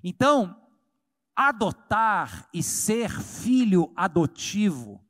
Então, 0.03 0.57
adotar 1.37 2.49
e 2.55 2.63
ser 2.63 3.11
filho 3.11 3.93
adotivo 3.95 5.05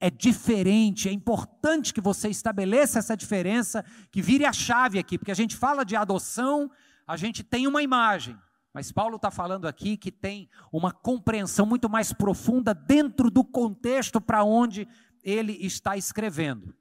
é 0.00 0.10
diferente, 0.10 1.08
é 1.08 1.12
importante 1.12 1.92
que 1.92 2.00
você 2.00 2.30
estabeleça 2.30 2.98
essa 2.98 3.14
diferença, 3.14 3.84
que 4.10 4.22
vire 4.22 4.46
a 4.46 4.52
chave 4.52 4.98
aqui, 4.98 5.18
porque 5.18 5.30
a 5.30 5.36
gente 5.36 5.54
fala 5.54 5.84
de 5.84 5.94
adoção, 5.94 6.70
a 7.06 7.18
gente 7.18 7.44
tem 7.44 7.66
uma 7.66 7.82
imagem, 7.82 8.36
mas 8.72 8.90
Paulo 8.90 9.16
está 9.16 9.30
falando 9.30 9.68
aqui 9.68 9.98
que 9.98 10.10
tem 10.10 10.48
uma 10.72 10.90
compreensão 10.90 11.66
muito 11.66 11.88
mais 11.88 12.12
profunda 12.14 12.72
dentro 12.72 13.30
do 13.30 13.44
contexto 13.44 14.20
para 14.20 14.42
onde 14.42 14.88
ele 15.22 15.52
está 15.60 15.96
escrevendo. 15.98 16.74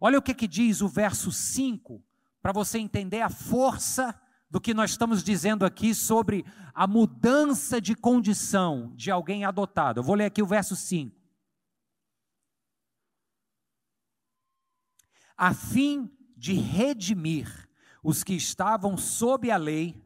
Olha 0.00 0.18
o 0.18 0.22
que, 0.22 0.34
que 0.34 0.48
diz 0.48 0.80
o 0.80 0.88
verso 0.88 1.30
5, 1.30 2.02
para 2.40 2.52
você 2.52 2.78
entender 2.78 3.20
a 3.20 3.28
força 3.28 4.18
do 4.50 4.60
que 4.60 4.72
nós 4.72 4.90
estamos 4.90 5.22
dizendo 5.22 5.64
aqui 5.64 5.94
sobre 5.94 6.44
a 6.74 6.86
mudança 6.86 7.80
de 7.80 7.94
condição 7.94 8.92
de 8.96 9.10
alguém 9.10 9.44
adotado. 9.44 10.00
Eu 10.00 10.04
vou 10.04 10.14
ler 10.14 10.26
aqui 10.26 10.42
o 10.42 10.46
verso 10.46 10.74
5. 10.74 11.21
A 15.36 15.54
fim 15.54 16.10
de 16.36 16.54
redimir 16.54 17.68
os 18.02 18.24
que 18.24 18.34
estavam 18.34 18.96
sob 18.96 19.50
a 19.50 19.56
lei 19.56 20.02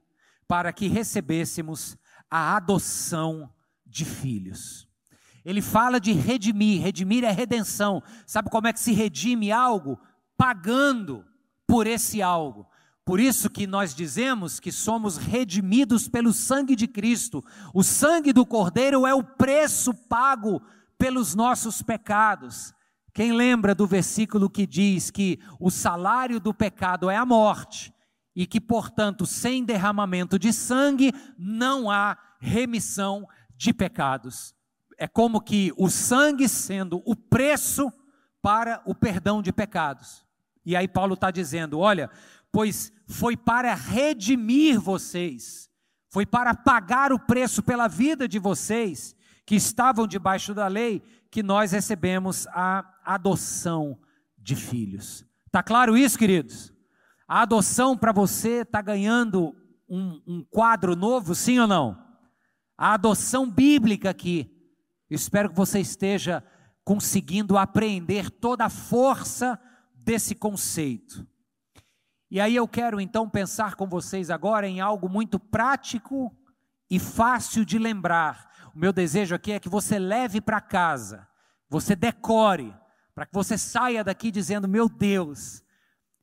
para 0.47 0.73
que 0.73 0.87
recebêssemos 0.87 1.97
a 2.31 2.57
adoção 2.57 3.51
de 3.85 4.05
filhos. 4.05 4.87
Ele 5.45 5.62
fala 5.62 6.01
de 6.01 6.12
redimir, 6.12 6.83
redimir 6.83 7.25
é 7.25 7.31
redenção. 7.31 8.03
Sabe 8.27 8.51
como 8.51 8.67
é 8.67 8.73
que 8.73 8.81
se 8.81 8.93
redime 8.93 9.53
algo? 9.53 9.99
Pagando 10.37 11.25
por 11.67 11.87
esse 11.87 12.21
algo. 12.21 12.69
Por 13.05 13.21
isso 13.21 13.49
que 13.49 13.69
nós 13.69 13.95
dizemos 13.95 14.59
que 14.59 14.73
somos 14.73 15.17
redimidos 15.17 16.09
pelo 16.09 16.33
sangue 16.33 16.75
de 16.75 16.89
Cristo. 16.89 17.45
O 17.73 17.85
sangue 17.85 18.33
do 18.33 18.45
Cordeiro 18.45 19.07
é 19.07 19.15
o 19.15 19.23
preço 19.23 19.95
pago 19.95 20.61
pelos 20.99 21.33
nossos 21.33 21.81
pecados. 21.81 22.75
Quem 23.16 23.33
lembra 23.33 23.74
do 23.74 23.87
versículo 23.87 24.50
que 24.50 24.66
diz 24.66 25.11
que 25.11 25.40
o 25.59 25.70
salário 25.70 26.38
do 26.38 26.52
pecado 26.52 27.09
é 27.09 27.16
a 27.16 27.24
morte, 27.24 27.90
e 28.35 28.46
que, 28.46 28.61
portanto, 28.61 29.24
sem 29.24 29.64
derramamento 29.64 30.38
de 30.38 30.52
sangue 30.52 31.14
não 31.38 31.90
há 31.90 32.18
remissão 32.38 33.26
de 33.57 33.72
pecados. 33.72 34.55
É 34.98 35.09
como 35.09 35.40
que 35.40 35.72
o 35.79 35.88
sangue 35.88 36.46
sendo 36.46 37.00
o 37.07 37.16
preço 37.16 37.90
para 38.42 38.83
o 38.85 38.94
perdão 38.94 39.40
de 39.40 39.50
pecados. 39.50 40.22
E 40.62 40.76
aí 40.76 40.87
Paulo 40.87 41.14
está 41.14 41.31
dizendo: 41.31 41.79
olha, 41.79 42.11
pois 42.52 42.92
foi 43.09 43.35
para 43.35 43.72
redimir 43.72 44.79
vocês, 44.79 45.70
foi 46.11 46.26
para 46.26 46.55
pagar 46.55 47.14
o 47.14 47.18
preço 47.18 47.62
pela 47.62 47.88
vida 47.88 48.29
de 48.29 48.38
vocês 48.38 49.16
que 49.46 49.55
estavam 49.55 50.07
debaixo 50.07 50.52
da 50.52 50.66
lei, 50.66 51.02
que 51.31 51.42
nós 51.42 51.72
recebemos 51.72 52.46
a 52.48 52.85
adoção 53.14 53.99
de 54.37 54.57
filhos. 54.57 55.25
Está 55.47 55.62
claro 55.62 55.97
isso, 55.97 56.19
queridos? 56.19 56.73
A 57.29 57.42
adoção 57.42 57.97
para 57.97 58.12
você 58.12 58.61
está 58.62 58.81
ganhando 58.81 59.55
um, 59.88 60.21
um, 60.27 60.45
quadro 60.45 60.95
novo, 60.95 61.35
sim 61.35 61.59
ou 61.59 61.66
não? 61.66 61.99
A 62.77 62.95
adoção 62.95 63.51
bíblica 63.51 64.11
aqui. 64.11 64.51
espero 65.11 65.49
que 65.49 65.57
você 65.57 65.81
esteja 65.81 66.45
conseguindo 66.85 67.59
apreender 67.59 68.31
toda 68.31 68.66
a 68.66 68.71
força 68.71 69.59
desse 69.95 70.35
conceito. 70.35 71.27
E 72.31 72.40
aí 72.40 72.55
eu 72.55 72.69
quero 72.69 73.01
então 73.01 73.29
pensar 73.29 73.75
com 73.75 73.88
vocês 73.88 74.31
agora 74.31 74.69
em 74.69 74.81
algo 74.81 75.09
muito 75.09 75.38
prático 75.38 76.37
e 76.90 76.99
fácil 76.99 77.64
de 77.64 77.79
lembrar. 77.79 78.71
O 78.75 78.79
meu 78.79 78.92
desejo 78.92 79.35
aqui 79.35 79.53
é 79.53 79.61
que 79.61 79.69
você 79.69 79.99
leve 79.99 80.40
para 80.40 80.61
casa, 80.61 81.27
você 81.69 81.97
decore, 81.97 82.75
para 83.16 83.24
que 83.24 83.33
você 83.33 83.57
saia 83.57 84.05
daqui 84.05 84.31
dizendo: 84.31 84.68
Meu 84.68 84.90
Deus, 84.90 85.64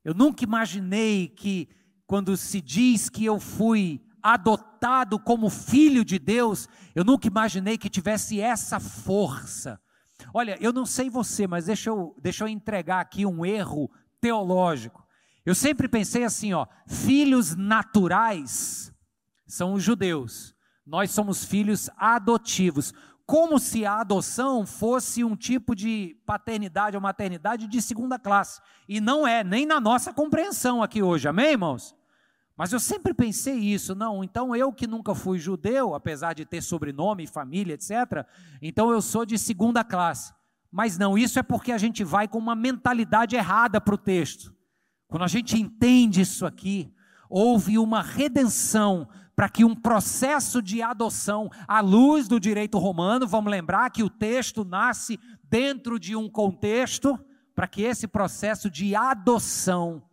eu 0.05 0.13
nunca 0.13 0.43
imaginei 0.43 1.27
que, 1.27 1.67
quando 2.05 2.37
se 2.37 2.61
diz 2.61 3.09
que 3.09 3.25
eu 3.25 3.39
fui 3.39 3.99
adotado 4.21 5.19
como 5.19 5.49
filho 5.49 6.05
de 6.05 6.19
Deus, 6.19 6.69
eu 6.93 7.03
nunca 7.03 7.27
imaginei 7.27 7.79
que 7.79 7.89
tivesse 7.89 8.39
essa 8.39 8.79
força. 8.79 9.81
Olha, 10.31 10.55
eu 10.61 10.71
não 10.71 10.85
sei 10.85 11.09
você, 11.09 11.47
mas 11.47 11.65
deixa 11.65 11.89
eu, 11.89 12.15
deixa 12.21 12.43
eu 12.43 12.47
entregar 12.47 12.99
aqui 12.99 13.25
um 13.25 13.43
erro 13.43 13.89
teológico. 14.21 15.03
Eu 15.43 15.55
sempre 15.55 15.89
pensei 15.89 16.23
assim, 16.23 16.53
ó, 16.53 16.67
filhos 16.85 17.55
naturais 17.55 18.93
são 19.47 19.73
os 19.73 19.83
judeus. 19.83 20.53
Nós 20.85 21.09
somos 21.09 21.43
filhos 21.43 21.89
adotivos 21.97 22.93
como 23.25 23.57
se 23.57 23.85
a 23.85 24.01
adoção 24.01 24.65
fosse 24.65 25.23
um 25.23 25.35
tipo 25.35 25.75
de 25.75 26.17
paternidade 26.25 26.97
ou 26.97 27.01
maternidade 27.01 27.67
de 27.67 27.81
segunda 27.81 28.19
classe. 28.19 28.61
E 28.87 28.99
não 28.99 29.25
é, 29.25 29.43
nem 29.43 29.65
na 29.65 29.79
nossa 29.79 30.13
compreensão 30.13 30.83
aqui 30.83 31.01
hoje, 31.01 31.27
amém, 31.27 31.51
irmãos? 31.51 31.95
Mas 32.55 32.71
eu 32.71 32.79
sempre 32.79 33.13
pensei 33.13 33.57
isso, 33.57 33.95
não, 33.95 34.23
então 34.23 34.55
eu 34.55 34.71
que 34.71 34.85
nunca 34.85 35.15
fui 35.15 35.39
judeu, 35.39 35.95
apesar 35.95 36.33
de 36.33 36.45
ter 36.45 36.61
sobrenome, 36.61 37.25
família, 37.25 37.73
etc., 37.73 38.27
então 38.61 38.91
eu 38.91 39.01
sou 39.01 39.25
de 39.25 39.39
segunda 39.39 39.83
classe. 39.83 40.33
Mas 40.71 40.97
não, 40.97 41.17
isso 41.17 41.39
é 41.39 41.43
porque 41.43 41.71
a 41.71 41.77
gente 41.77 42.03
vai 42.03 42.27
com 42.27 42.37
uma 42.37 42.55
mentalidade 42.55 43.35
errada 43.35 43.79
para 43.79 43.95
o 43.95 43.97
texto. 43.97 44.53
Quando 45.07 45.23
a 45.23 45.27
gente 45.27 45.59
entende 45.59 46.21
isso 46.21 46.45
aqui, 46.45 46.93
houve 47.29 47.77
uma 47.77 48.01
redenção 48.01 49.07
para 49.35 49.49
que 49.49 49.65
um 49.65 49.75
processo 49.75 50.61
de 50.61 50.81
adoção, 50.81 51.49
à 51.67 51.81
luz 51.81 52.27
do 52.27 52.39
direito 52.39 52.77
romano, 52.77 53.27
vamos 53.27 53.51
lembrar 53.51 53.89
que 53.89 54.03
o 54.03 54.09
texto 54.09 54.63
nasce 54.63 55.19
dentro 55.43 55.99
de 55.99 56.15
um 56.15 56.29
contexto, 56.29 57.19
para 57.55 57.67
que 57.67 57.83
esse 57.83 58.07
processo 58.07 58.69
de 58.69 58.95
adoção 58.95 60.03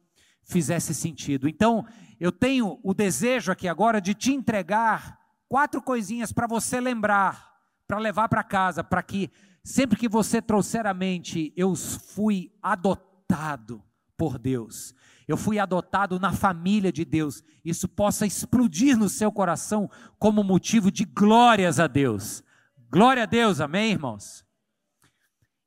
fizesse 0.45 0.95
sentido. 0.95 1.49
Então, 1.49 1.87
eu 2.19 2.31
tenho 2.31 2.79
o 2.83 2.93
desejo 2.93 3.51
aqui 3.51 3.67
agora 3.67 4.01
de 4.01 4.15
te 4.15 4.33
entregar 4.33 5.19
quatro 5.49 5.81
coisinhas 5.81 6.33
para 6.33 6.47
você 6.47 6.81
lembrar, 6.81 7.55
para 7.87 7.99
levar 7.99 8.29
para 8.29 8.43
casa, 8.43 8.85
para 8.85 9.03
que 9.03 9.31
sempre 9.65 9.99
que 9.99 10.09
você 10.09 10.43
trouxer 10.43 10.87
à 10.87 10.95
mente, 10.95 11.53
eu 11.57 11.75
fui 11.75 12.53
adotado 12.63 13.83
por 14.17 14.39
Deus 14.39 14.95
eu 15.31 15.37
fui 15.37 15.61
adotado 15.61 16.19
na 16.19 16.33
família 16.33 16.91
de 16.91 17.05
Deus, 17.05 17.45
isso 17.65 17.87
possa 17.87 18.27
explodir 18.27 18.99
no 18.99 19.09
seu 19.09 19.31
coração 19.31 19.89
como 20.19 20.43
motivo 20.43 20.91
de 20.91 21.05
glórias 21.05 21.79
a 21.79 21.87
Deus. 21.87 22.43
Glória 22.91 23.23
a 23.23 23.27
Deus, 23.27 23.61
amém, 23.61 23.93
irmãos? 23.93 24.45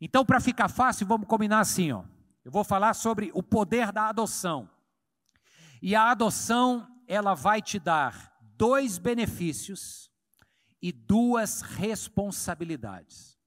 Então, 0.01 0.25
para 0.25 0.41
ficar 0.41 0.67
fácil, 0.67 1.07
vamos 1.07 1.29
combinar 1.29 1.61
assim, 1.61 1.93
ó. 1.93 2.03
Eu 2.43 2.51
vou 2.51 2.65
falar 2.65 2.93
sobre 2.93 3.31
o 3.33 3.41
poder 3.41 3.93
da 3.93 4.09
adoção. 4.09 4.69
E 5.81 5.95
a 5.95 6.11
adoção, 6.11 6.85
ela 7.07 7.33
vai 7.33 7.61
te 7.61 7.79
dar 7.79 8.33
dois 8.57 8.97
benefícios 8.97 10.11
e 10.81 10.91
duas 10.91 11.61
responsabilidades. 11.61 13.39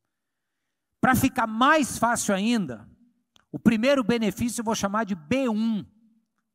Para 0.98 1.14
ficar 1.14 1.46
mais 1.46 1.98
fácil 1.98 2.34
ainda, 2.34 2.88
o 3.52 3.58
primeiro 3.58 4.02
benefício 4.02 4.62
eu 4.62 4.64
vou 4.64 4.74
chamar 4.74 5.04
de 5.04 5.14
B1, 5.14 5.86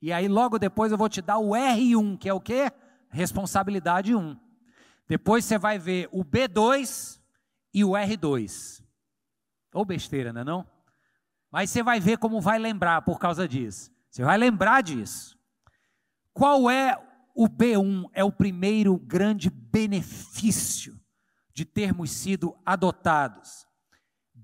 e 0.02 0.12
aí 0.12 0.28
logo 0.28 0.58
depois 0.58 0.92
eu 0.92 0.98
vou 0.98 1.08
te 1.08 1.22
dar 1.22 1.38
o 1.38 1.52
R1, 1.52 2.18
que 2.18 2.28
é 2.28 2.34
o 2.34 2.42
quê? 2.42 2.72
Responsabilidade 3.10 4.16
1. 4.16 4.38
Depois 5.08 5.46
você 5.46 5.58
vai 5.58 5.78
ver 5.78 6.10
o 6.12 6.24
B2 6.24 7.20
e 7.74 7.84
o 7.84 7.90
R2. 7.90 8.84
Ou 9.74 9.86
besteira, 9.86 10.34
não 10.34 10.42
é 10.42 10.44
não? 10.44 10.68
Mas 11.52 11.70
você 11.70 11.84
vai 11.84 12.00
ver 12.00 12.18
como 12.18 12.42
vai 12.42 12.58
lembrar 12.58 13.02
por 13.02 13.20
causa 13.20 13.48
disso. 13.48 13.92
Você 14.10 14.24
vai 14.24 14.38
lembrar 14.38 14.82
disso. 14.82 15.38
Qual 16.34 16.70
é 16.70 16.98
o 17.36 17.48
B1? 17.48 18.10
É 18.14 18.24
o 18.24 18.32
primeiro 18.32 18.98
grande 18.98 19.50
benefício 19.50 21.00
de 21.54 21.66
termos 21.66 22.12
sido 22.12 22.58
adotados. 22.66 23.68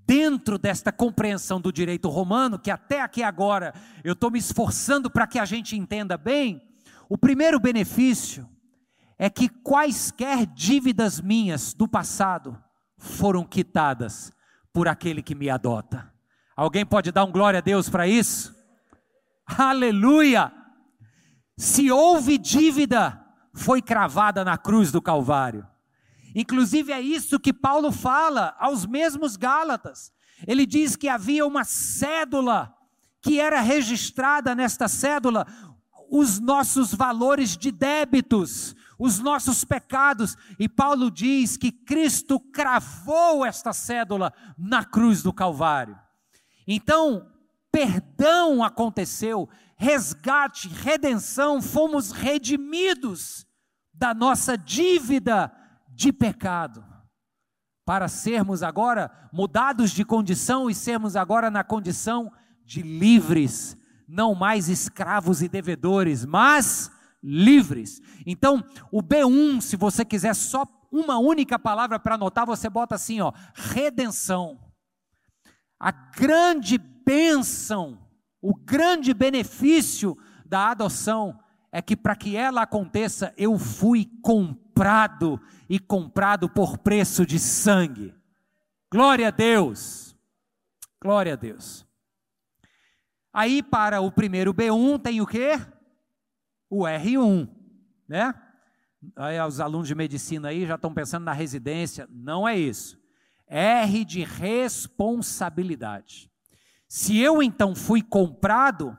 Dentro 0.08 0.56
desta 0.56 0.90
compreensão 0.90 1.60
do 1.60 1.70
direito 1.70 2.08
romano, 2.08 2.58
que 2.58 2.70
até 2.70 3.02
aqui 3.02 3.22
agora 3.22 3.74
eu 4.02 4.14
estou 4.14 4.30
me 4.30 4.38
esforçando 4.38 5.10
para 5.10 5.26
que 5.26 5.38
a 5.38 5.44
gente 5.44 5.76
entenda 5.76 6.16
bem, 6.16 6.66
o 7.10 7.18
primeiro 7.18 7.60
benefício 7.60 8.48
é 9.18 9.28
que 9.28 9.50
quaisquer 9.50 10.46
dívidas 10.46 11.20
minhas 11.20 11.74
do 11.74 11.86
passado 11.86 12.58
foram 12.96 13.44
quitadas 13.44 14.32
por 14.72 14.88
aquele 14.88 15.22
que 15.22 15.34
me 15.34 15.50
adota. 15.50 16.10
Alguém 16.56 16.86
pode 16.86 17.12
dar 17.12 17.24
um 17.24 17.30
glória 17.30 17.58
a 17.58 17.62
Deus 17.62 17.90
para 17.90 18.08
isso? 18.08 18.56
Aleluia! 19.46 20.50
Se 21.54 21.90
houve 21.90 22.38
dívida, 22.38 23.22
foi 23.52 23.82
cravada 23.82 24.42
na 24.42 24.56
cruz 24.56 24.90
do 24.90 25.02
Calvário. 25.02 25.66
Inclusive 26.38 26.92
é 26.92 27.00
isso 27.00 27.40
que 27.40 27.52
Paulo 27.52 27.90
fala 27.90 28.54
aos 28.60 28.86
mesmos 28.86 29.36
Gálatas. 29.36 30.12
Ele 30.46 30.64
diz 30.64 30.94
que 30.94 31.08
havia 31.08 31.44
uma 31.44 31.64
cédula 31.64 32.72
que 33.20 33.40
era 33.40 33.60
registrada 33.60 34.54
nesta 34.54 34.86
cédula 34.86 35.44
os 36.08 36.38
nossos 36.38 36.94
valores 36.94 37.56
de 37.56 37.72
débitos, 37.72 38.76
os 38.96 39.18
nossos 39.18 39.64
pecados, 39.64 40.36
e 40.60 40.68
Paulo 40.68 41.10
diz 41.10 41.56
que 41.56 41.72
Cristo 41.72 42.38
cravou 42.38 43.44
esta 43.44 43.72
cédula 43.72 44.32
na 44.56 44.84
cruz 44.84 45.24
do 45.24 45.32
Calvário. 45.32 45.98
Então, 46.68 47.32
perdão 47.72 48.62
aconteceu, 48.62 49.48
resgate, 49.76 50.68
redenção, 50.68 51.60
fomos 51.60 52.12
redimidos 52.12 53.44
da 53.92 54.14
nossa 54.14 54.56
dívida 54.56 55.52
de 55.98 56.12
pecado, 56.12 56.84
para 57.84 58.06
sermos 58.06 58.62
agora 58.62 59.10
mudados 59.32 59.90
de 59.90 60.04
condição 60.04 60.70
e 60.70 60.74
sermos 60.74 61.16
agora 61.16 61.50
na 61.50 61.64
condição 61.64 62.30
de 62.64 62.82
livres, 62.82 63.76
não 64.06 64.32
mais 64.32 64.68
escravos 64.68 65.42
e 65.42 65.48
devedores, 65.48 66.24
mas 66.24 66.88
livres. 67.20 68.00
Então, 68.24 68.64
o 68.92 69.02
B1, 69.02 69.60
se 69.60 69.76
você 69.76 70.04
quiser 70.04 70.34
só 70.34 70.64
uma 70.92 71.18
única 71.18 71.58
palavra 71.58 71.98
para 71.98 72.14
anotar, 72.14 72.46
você 72.46 72.70
bota 72.70 72.94
assim, 72.94 73.20
ó, 73.20 73.32
redenção. 73.52 74.56
A 75.80 75.90
grande 75.90 76.78
bênção, 76.78 77.98
o 78.40 78.54
grande 78.54 79.12
benefício 79.12 80.16
da 80.46 80.70
adoção 80.70 81.36
é 81.70 81.82
que 81.82 81.96
para 81.96 82.16
que 82.16 82.36
ela 82.36 82.62
aconteça, 82.62 83.34
eu 83.36 83.58
fui 83.58 84.10
comprado 84.22 85.38
e 85.68 85.78
comprado 85.78 86.48
por 86.48 86.78
preço 86.78 87.26
de 87.26 87.38
sangue. 87.38 88.14
Glória 88.90 89.28
a 89.28 89.30
Deus. 89.30 90.16
Glória 91.00 91.34
a 91.34 91.36
Deus. 91.36 91.86
Aí 93.32 93.62
para 93.62 94.00
o 94.00 94.10
primeiro 94.10 94.52
B1 94.54 95.00
tem 95.00 95.20
o 95.20 95.26
quê? 95.26 95.60
O 96.70 96.84
R1, 96.84 97.48
né? 98.08 98.34
Aí 99.14 99.40
os 99.40 99.60
alunos 99.60 99.86
de 99.86 99.94
medicina 99.94 100.48
aí 100.48 100.66
já 100.66 100.74
estão 100.74 100.92
pensando 100.92 101.22
na 101.24 101.32
residência, 101.32 102.08
não 102.10 102.48
é 102.48 102.58
isso. 102.58 103.00
R 103.46 104.04
de 104.04 104.24
responsabilidade. 104.24 106.28
Se 106.88 107.16
eu 107.18 107.40
então 107.42 107.74
fui 107.74 108.02
comprado, 108.02 108.96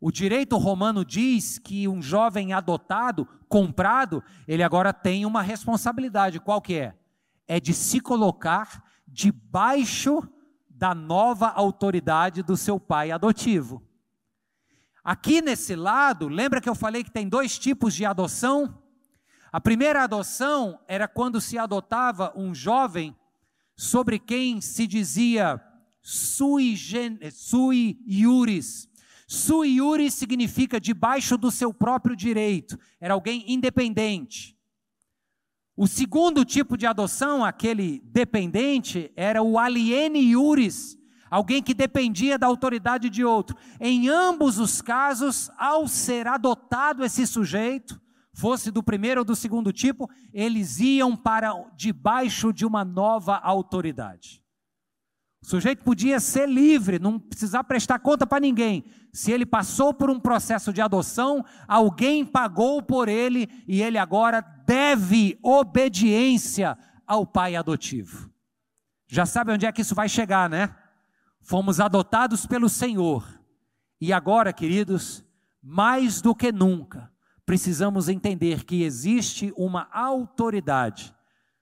o 0.00 0.12
direito 0.12 0.56
romano 0.56 1.04
diz 1.04 1.58
que 1.58 1.88
um 1.88 2.00
jovem 2.00 2.52
adotado, 2.52 3.26
comprado, 3.48 4.22
ele 4.46 4.62
agora 4.62 4.92
tem 4.92 5.26
uma 5.26 5.42
responsabilidade. 5.42 6.38
Qual 6.38 6.60
que 6.60 6.74
é? 6.74 6.94
É 7.46 7.58
de 7.58 7.74
se 7.74 8.00
colocar 8.00 8.84
debaixo 9.06 10.22
da 10.68 10.94
nova 10.94 11.48
autoridade 11.48 12.42
do 12.42 12.56
seu 12.56 12.78
pai 12.78 13.10
adotivo. 13.10 13.82
Aqui 15.02 15.42
nesse 15.42 15.74
lado, 15.74 16.28
lembra 16.28 16.60
que 16.60 16.68
eu 16.68 16.74
falei 16.74 17.02
que 17.02 17.10
tem 17.10 17.28
dois 17.28 17.58
tipos 17.58 17.94
de 17.94 18.04
adoção? 18.04 18.80
A 19.50 19.60
primeira 19.60 20.04
adoção 20.04 20.78
era 20.86 21.08
quando 21.08 21.40
se 21.40 21.58
adotava 21.58 22.32
um 22.36 22.54
jovem 22.54 23.16
sobre 23.74 24.18
quem 24.18 24.60
se 24.60 24.86
dizia 24.86 25.60
sui, 26.02 26.76
gen, 26.76 27.18
sui 27.32 27.98
iuris, 28.06 28.87
Sui 29.30 29.74
iure 29.74 30.10
significa 30.10 30.80
debaixo 30.80 31.36
do 31.36 31.50
seu 31.50 31.72
próprio 31.72 32.16
direito, 32.16 32.78
era 32.98 33.12
alguém 33.12 33.44
independente. 33.46 34.56
O 35.76 35.86
segundo 35.86 36.46
tipo 36.46 36.78
de 36.78 36.86
adoção, 36.86 37.44
aquele 37.44 38.00
dependente, 38.06 39.12
era 39.14 39.42
o 39.42 39.58
aliene 39.58 40.18
iuris, 40.18 40.96
alguém 41.30 41.62
que 41.62 41.74
dependia 41.74 42.38
da 42.38 42.46
autoridade 42.46 43.10
de 43.10 43.22
outro. 43.22 43.54
Em 43.78 44.08
ambos 44.08 44.58
os 44.58 44.80
casos, 44.80 45.50
ao 45.58 45.86
ser 45.86 46.26
adotado 46.26 47.04
esse 47.04 47.26
sujeito, 47.26 48.00
fosse 48.32 48.70
do 48.70 48.82
primeiro 48.82 49.20
ou 49.20 49.24
do 49.26 49.36
segundo 49.36 49.74
tipo, 49.74 50.08
eles 50.32 50.80
iam 50.80 51.14
para 51.14 51.52
debaixo 51.76 52.50
de 52.50 52.64
uma 52.64 52.82
nova 52.82 53.36
autoridade. 53.36 54.42
O 55.40 55.46
sujeito 55.46 55.84
podia 55.84 56.18
ser 56.18 56.48
livre, 56.48 56.98
não 56.98 57.18
precisar 57.18 57.62
prestar 57.64 58.00
conta 58.00 58.26
para 58.26 58.40
ninguém. 58.40 58.84
Se 59.12 59.30
ele 59.30 59.46
passou 59.46 59.94
por 59.94 60.10
um 60.10 60.18
processo 60.18 60.72
de 60.72 60.80
adoção, 60.80 61.44
alguém 61.66 62.24
pagou 62.24 62.82
por 62.82 63.08
ele 63.08 63.48
e 63.66 63.80
ele 63.80 63.98
agora 63.98 64.40
deve 64.40 65.38
obediência 65.42 66.76
ao 67.06 67.26
pai 67.26 67.54
adotivo. 67.54 68.30
Já 69.06 69.24
sabe 69.24 69.52
onde 69.52 69.64
é 69.64 69.72
que 69.72 69.82
isso 69.82 69.94
vai 69.94 70.08
chegar, 70.08 70.50
né? 70.50 70.74
Fomos 71.40 71.80
adotados 71.80 72.44
pelo 72.44 72.68
Senhor. 72.68 73.26
E 74.00 74.12
agora, 74.12 74.52
queridos, 74.52 75.24
mais 75.62 76.20
do 76.20 76.34
que 76.34 76.52
nunca, 76.52 77.10
precisamos 77.46 78.08
entender 78.08 78.64
que 78.64 78.82
existe 78.82 79.52
uma 79.56 79.88
autoridade 79.92 81.14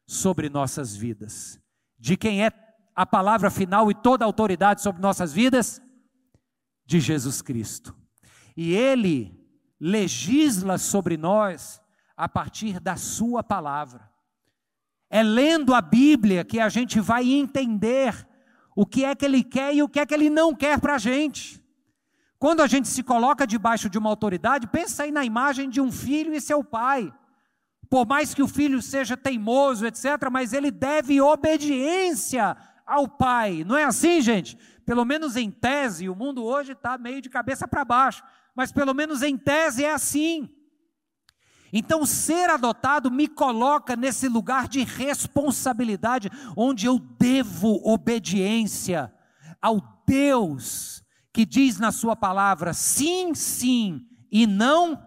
sobre 0.06 0.48
nossas 0.48 0.96
vidas. 0.96 1.60
De 1.98 2.16
quem 2.16 2.44
é 2.44 2.50
a 2.96 3.04
palavra 3.04 3.50
final 3.50 3.90
e 3.90 3.94
toda 3.94 4.24
a 4.24 4.26
autoridade 4.26 4.80
sobre 4.80 5.02
nossas 5.02 5.30
vidas? 5.30 5.82
De 6.87 6.98
Jesus 6.98 7.42
Cristo. 7.42 7.94
E 8.56 8.72
Ele 8.72 9.38
legisla 9.78 10.78
sobre 10.78 11.18
nós 11.18 11.82
a 12.16 12.26
partir 12.26 12.80
da 12.80 12.96
Sua 12.96 13.42
palavra. 13.42 14.11
É 15.11 15.22
lendo 15.22 15.74
a 15.74 15.82
Bíblia 15.82 16.42
que 16.42 16.59
a 16.59 16.70
gente 16.70 16.98
vai 16.98 17.30
entender 17.30 18.26
o 18.74 18.87
que 18.87 19.04
é 19.04 19.14
que 19.14 19.26
Ele 19.26 19.44
quer 19.44 19.74
e 19.74 19.82
o 19.82 19.88
que 19.88 20.00
é 20.00 20.06
que 20.06 20.14
Ele 20.14 20.30
não 20.30 20.54
quer 20.54 20.80
para 20.80 20.94
a 20.94 20.98
gente. 20.98 21.62
Quando 22.38 22.62
a 22.62 22.66
gente 22.66 22.88
se 22.88 23.02
coloca 23.02 23.46
debaixo 23.46 23.90
de 23.90 23.98
uma 23.98 24.09
autoridade, 24.09 24.66
pensa 24.66 25.02
aí 25.02 25.11
na 25.11 25.24
imagem 25.24 25.68
de 25.68 25.80
um 25.80 25.92
filho 25.92 26.35
e 26.35 26.40
seu 26.40 26.64
pai. 26.64 27.12
Por 27.90 28.06
mais 28.06 28.35
que 28.35 28.42
o 28.42 28.48
filho 28.48 28.80
seja 28.80 29.16
teimoso, 29.16 29.87
etc., 29.87 30.28
mas 30.30 30.52
ele 30.52 30.70
deve 30.70 31.20
obediência 31.20 32.56
ao 32.87 33.09
Pai. 33.09 33.64
Não 33.64 33.77
é 33.77 33.85
assim, 33.85 34.20
gente? 34.20 34.57
Pelo 34.85 35.05
menos 35.05 35.37
em 35.37 35.51
tese, 35.51 36.09
o 36.09 36.14
mundo 36.14 36.44
hoje 36.44 36.72
está 36.72 36.96
meio 36.96 37.20
de 37.20 37.29
cabeça 37.29 37.66
para 37.66 37.85
baixo, 37.85 38.22
mas 38.55 38.70
pelo 38.70 38.94
menos 38.94 39.22
em 39.22 39.37
tese 39.37 39.85
é 39.85 39.92
assim. 39.92 40.49
Então, 41.72 42.07
ser 42.07 42.49
adotado 42.49 43.11
me 43.11 43.27
coloca 43.27 43.96
nesse 43.96 44.29
lugar 44.29 44.68
de 44.68 44.85
responsabilidade, 44.85 46.31
onde 46.57 46.87
eu 46.87 46.99
devo 46.99 47.81
obediência 47.85 49.12
ao 49.61 49.83
Deus 50.07 51.03
que 51.33 51.44
diz 51.44 51.79
na 51.79 51.90
Sua 51.90 52.14
palavra 52.14 52.72
sim, 52.72 53.35
sim 53.35 54.07
e 54.31 54.46
não, 54.46 55.07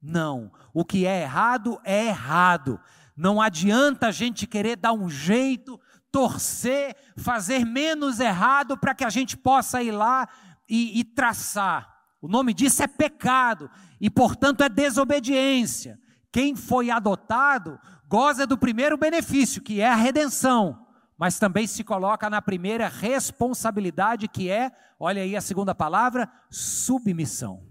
não. 0.00 0.52
O 0.72 0.84
que 0.84 1.06
é 1.06 1.22
errado 1.22 1.80
é 1.82 2.06
errado. 2.06 2.78
Não 3.16 3.40
adianta 3.40 4.08
a 4.08 4.12
gente 4.12 4.46
querer 4.46 4.76
dar 4.76 4.92
um 4.92 5.08
jeito 5.08 5.79
torcer, 6.12 6.96
fazer 7.16 7.64
menos 7.64 8.20
errado 8.20 8.76
para 8.76 8.94
que 8.94 9.04
a 9.04 9.10
gente 9.10 9.36
possa 9.36 9.82
ir 9.82 9.92
lá 9.92 10.28
e, 10.68 11.00
e 11.00 11.04
traçar. 11.04 11.88
O 12.20 12.28
nome 12.28 12.52
disso 12.52 12.82
é 12.82 12.86
pecado 12.86 13.70
e, 14.00 14.10
portanto, 14.10 14.62
é 14.62 14.68
desobediência. 14.68 15.98
Quem 16.32 16.54
foi 16.54 16.90
adotado 16.90 17.78
goza 18.06 18.46
do 18.46 18.58
primeiro 18.58 18.96
benefício, 18.96 19.62
que 19.62 19.80
é 19.80 19.88
a 19.88 19.94
redenção, 19.94 20.86
mas 21.16 21.38
também 21.38 21.66
se 21.66 21.84
coloca 21.84 22.30
na 22.30 22.40
primeira 22.42 22.88
responsabilidade, 22.88 24.28
que 24.28 24.50
é, 24.50 24.70
olha 24.98 25.22
aí 25.22 25.36
a 25.36 25.40
segunda 25.40 25.74
palavra, 25.74 26.30
submissão. 26.50 27.66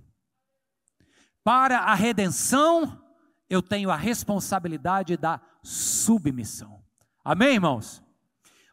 Para 1.43 1.79
a 1.79 1.93
redenção, 1.93 3.01
eu 3.49 3.61
tenho 3.61 3.89
a 3.89 3.95
responsabilidade 3.95 5.17
da 5.17 5.41
submissão. 5.63 6.83
Amém, 7.23 7.55
irmãos? 7.55 8.03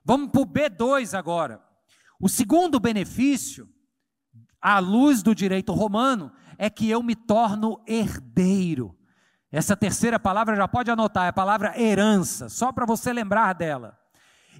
Vamos 0.06 0.30
para 0.30 0.40
o 0.40 0.46
B2 0.46 1.18
agora. 1.18 1.60
O 2.20 2.28
segundo 2.28 2.78
benefício, 2.78 3.68
à 4.62 4.78
luz 4.78 5.20
do 5.20 5.34
direito 5.34 5.72
romano, 5.72 6.30
é 6.56 6.70
que 6.70 6.88
eu 6.88 7.02
me 7.02 7.16
torno 7.16 7.82
herdeiro. 7.88 8.96
Essa 9.50 9.76
terceira 9.76 10.16
palavra 10.20 10.54
já 10.54 10.68
pode 10.68 10.92
anotar, 10.92 11.24
é 11.24 11.30
a 11.30 11.32
palavra 11.32 11.76
herança, 11.76 12.48
só 12.48 12.70
para 12.70 12.86
você 12.86 13.12
lembrar 13.12 13.52
dela. 13.52 13.98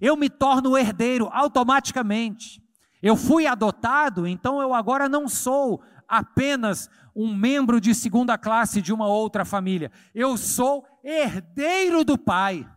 eu 0.00 0.16
me 0.16 0.28
torno 0.28 0.76
herdeiro 0.76 1.28
automaticamente. 1.32 2.60
Eu 3.00 3.14
fui 3.14 3.46
adotado, 3.46 4.26
então 4.26 4.60
eu 4.60 4.74
agora 4.74 5.08
não 5.08 5.28
sou 5.28 5.80
apenas 6.08 6.90
um 7.14 7.32
membro 7.32 7.80
de 7.80 7.94
segunda 7.94 8.36
classe 8.36 8.82
de 8.82 8.92
uma 8.92 9.06
outra 9.06 9.44
família. 9.44 9.92
Eu 10.12 10.36
sou 10.36 10.84
herdeiro 11.04 12.04
do 12.04 12.18
Pai. 12.18 12.68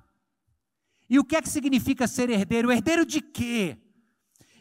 E 1.10 1.18
o 1.18 1.24
que 1.24 1.36
é 1.36 1.42
que 1.42 1.50
significa 1.50 2.08
ser 2.08 2.30
herdeiro? 2.30 2.72
Herdeiro 2.72 3.06
de 3.06 3.20
quê? 3.20 3.78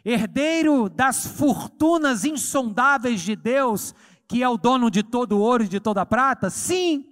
Herdeiro 0.04 0.88
das 0.88 1.26
fortunas 1.26 2.24
insondáveis 2.24 3.20
de 3.20 3.36
Deus, 3.36 3.94
que 4.26 4.42
é 4.42 4.48
o 4.48 4.56
dono 4.56 4.90
de 4.90 5.02
todo 5.02 5.38
ouro 5.38 5.64
e 5.64 5.68
de 5.68 5.78
toda 5.78 6.06
prata? 6.06 6.48
Sim, 6.48 7.04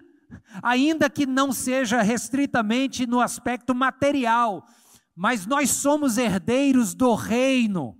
ainda 0.62 1.10
que 1.10 1.26
não 1.26 1.52
seja 1.52 2.00
restritamente 2.00 3.06
no 3.06 3.20
aspecto 3.20 3.74
material, 3.74 4.66
mas 5.14 5.46
nós 5.46 5.70
somos 5.70 6.16
herdeiros 6.16 6.94
do 6.94 7.14
reino. 7.14 7.98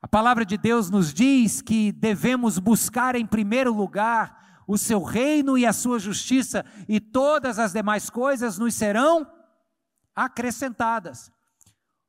A 0.00 0.08
palavra 0.08 0.44
de 0.44 0.56
Deus 0.56 0.90
nos 0.90 1.12
diz 1.12 1.60
que 1.60 1.92
devemos 1.92 2.58
buscar 2.58 3.14
em 3.14 3.26
primeiro 3.26 3.74
lugar 3.74 4.62
o 4.66 4.78
seu 4.78 5.02
reino 5.02 5.58
e 5.58 5.66
a 5.66 5.72
sua 5.74 5.98
justiça, 5.98 6.64
e 6.88 6.98
todas 6.98 7.58
as 7.58 7.72
demais 7.72 8.08
coisas 8.08 8.58
nos 8.58 8.74
serão 8.74 9.26
acrescentadas. 10.14 11.30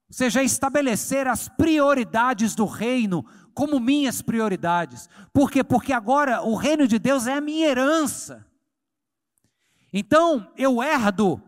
Ou 0.08 0.14
seja, 0.14 0.44
estabelecer 0.44 1.28
as 1.28 1.48
prioridades 1.48 2.54
do 2.56 2.66
reino 2.66 3.26
como 3.54 3.80
minhas 3.80 4.22
prioridades. 4.22 5.10
Por 5.34 5.50
quê? 5.50 5.64
Porque 5.64 5.94
agora 5.94 6.42
o 6.42 6.56
reino 6.56 6.88
de 6.88 7.00
Deus 7.00 7.26
é 7.26 7.34
a 7.34 7.42
minha 7.42 7.68
herança. 7.68 8.46
Então, 9.92 10.52
eu 10.58 10.84
herdo 10.84 11.42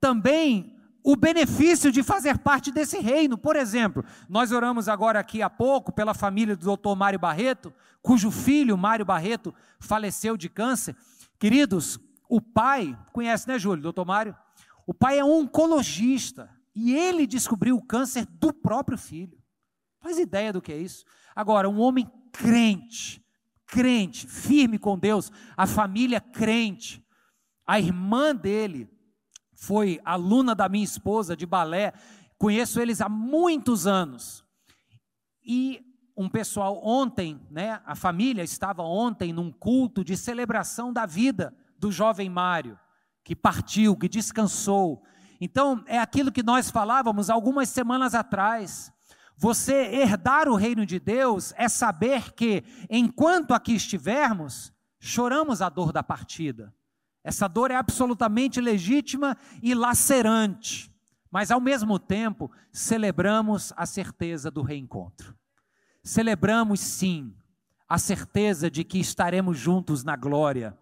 também 0.00 0.76
o 1.02 1.14
benefício 1.14 1.92
de 1.92 2.02
fazer 2.02 2.38
parte 2.38 2.72
desse 2.72 2.98
reino. 2.98 3.38
Por 3.38 3.56
exemplo, 3.56 4.04
nós 4.28 4.50
oramos 4.50 4.88
agora 4.88 5.20
aqui 5.20 5.42
há 5.42 5.48
pouco 5.48 5.92
pela 5.92 6.12
família 6.12 6.56
do 6.56 6.64
doutor 6.64 6.96
Mário 6.96 7.18
Barreto, 7.18 7.72
cujo 8.02 8.30
filho, 8.30 8.76
Mário 8.76 9.04
Barreto, 9.04 9.54
faleceu 9.78 10.36
de 10.36 10.48
câncer. 10.48 10.96
Queridos, 11.38 12.00
o 12.28 12.40
pai, 12.40 12.98
conhece, 13.12 13.46
né, 13.46 13.58
Júlio, 13.58 13.82
doutor 13.82 14.04
Mário? 14.04 14.34
O 14.86 14.92
pai 14.92 15.18
é 15.18 15.24
um 15.24 15.40
oncologista 15.42 16.50
e 16.74 16.94
ele 16.94 17.26
descobriu 17.26 17.76
o 17.76 17.82
câncer 17.82 18.26
do 18.26 18.52
próprio 18.52 18.98
filho. 18.98 19.38
Faz 20.00 20.18
ideia 20.18 20.52
do 20.52 20.60
que 20.60 20.72
é 20.72 20.78
isso? 20.78 21.04
Agora, 21.34 21.68
um 21.68 21.80
homem 21.80 22.10
crente, 22.32 23.24
crente, 23.66 24.26
firme 24.26 24.78
com 24.78 24.98
Deus, 24.98 25.30
a 25.56 25.66
família 25.66 26.20
crente, 26.20 27.04
a 27.66 27.78
irmã 27.78 28.34
dele, 28.34 28.90
foi 29.54 30.00
aluna 30.04 30.54
da 30.54 30.68
minha 30.68 30.84
esposa 30.84 31.36
de 31.36 31.46
balé, 31.46 31.92
conheço 32.36 32.80
eles 32.80 33.00
há 33.00 33.08
muitos 33.08 33.86
anos. 33.86 34.44
E 35.42 35.80
um 36.16 36.28
pessoal 36.28 36.80
ontem, 36.84 37.40
né, 37.50 37.80
a 37.86 37.94
família 37.94 38.42
estava 38.42 38.82
ontem 38.82 39.32
num 39.32 39.50
culto 39.50 40.04
de 40.04 40.16
celebração 40.16 40.92
da 40.92 41.06
vida 41.06 41.56
do 41.78 41.90
jovem 41.90 42.28
Mário, 42.28 42.78
que 43.24 43.34
partiu, 43.34 43.96
que 43.96 44.08
descansou. 44.08 45.02
Então, 45.40 45.82
é 45.86 45.98
aquilo 45.98 46.30
que 46.30 46.42
nós 46.42 46.70
falávamos 46.70 47.30
algumas 47.30 47.68
semanas 47.70 48.14
atrás. 48.14 48.92
Você 49.36 49.74
herdar 49.74 50.48
o 50.48 50.54
reino 50.54 50.86
de 50.86 51.00
Deus 51.00 51.52
é 51.56 51.68
saber 51.68 52.32
que, 52.34 52.62
enquanto 52.88 53.52
aqui 53.52 53.74
estivermos, 53.74 54.72
choramos 55.00 55.60
a 55.60 55.68
dor 55.68 55.90
da 55.92 56.02
partida. 56.02 56.72
Essa 57.24 57.48
dor 57.48 57.70
é 57.70 57.74
absolutamente 57.74 58.60
legítima 58.60 59.36
e 59.62 59.74
lacerante, 59.74 60.94
mas 61.30 61.50
ao 61.50 61.60
mesmo 61.60 61.98
tempo 61.98 62.50
celebramos 62.70 63.72
a 63.76 63.86
certeza 63.86 64.50
do 64.50 64.62
reencontro. 64.62 65.34
Celebramos 66.02 66.80
sim 66.80 67.34
a 67.88 67.98
certeza 67.98 68.70
de 68.70 68.84
que 68.84 68.98
estaremos 68.98 69.58
juntos 69.58 70.04
na 70.04 70.16
glória. 70.16 70.78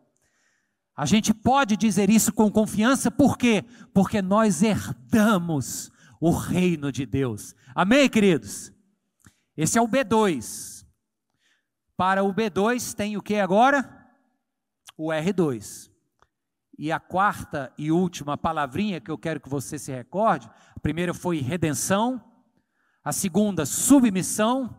A 0.96 1.06
gente 1.06 1.32
pode 1.32 1.76
dizer 1.76 2.10
isso 2.10 2.32
com 2.32 2.50
confiança, 2.50 3.10
por 3.10 3.38
quê? 3.38 3.64
Porque 3.94 4.20
nós 4.20 4.62
herdamos 4.62 5.90
o 6.20 6.30
reino 6.30 6.92
de 6.92 7.06
Deus. 7.06 7.54
Amém, 7.74 8.08
queridos? 8.08 8.72
Esse 9.56 9.78
é 9.78 9.82
o 9.82 9.88
B2. 9.88 10.86
Para 11.96 12.22
o 12.22 12.34
B2 12.34 12.94
tem 12.94 13.16
o 13.16 13.22
que 13.22 13.36
agora? 13.36 14.06
O 14.96 15.08
R2. 15.08 15.90
E 16.78 16.90
a 16.90 17.00
quarta 17.00 17.72
e 17.78 17.90
última 17.90 18.36
palavrinha 18.36 19.00
que 19.00 19.10
eu 19.10 19.18
quero 19.18 19.40
que 19.40 19.48
você 19.48 19.78
se 19.78 19.92
recorde, 19.92 20.50
a 20.74 20.80
primeira 20.80 21.14
foi 21.14 21.40
redenção, 21.40 22.22
a 23.04 23.12
segunda, 23.12 23.64
submissão, 23.64 24.78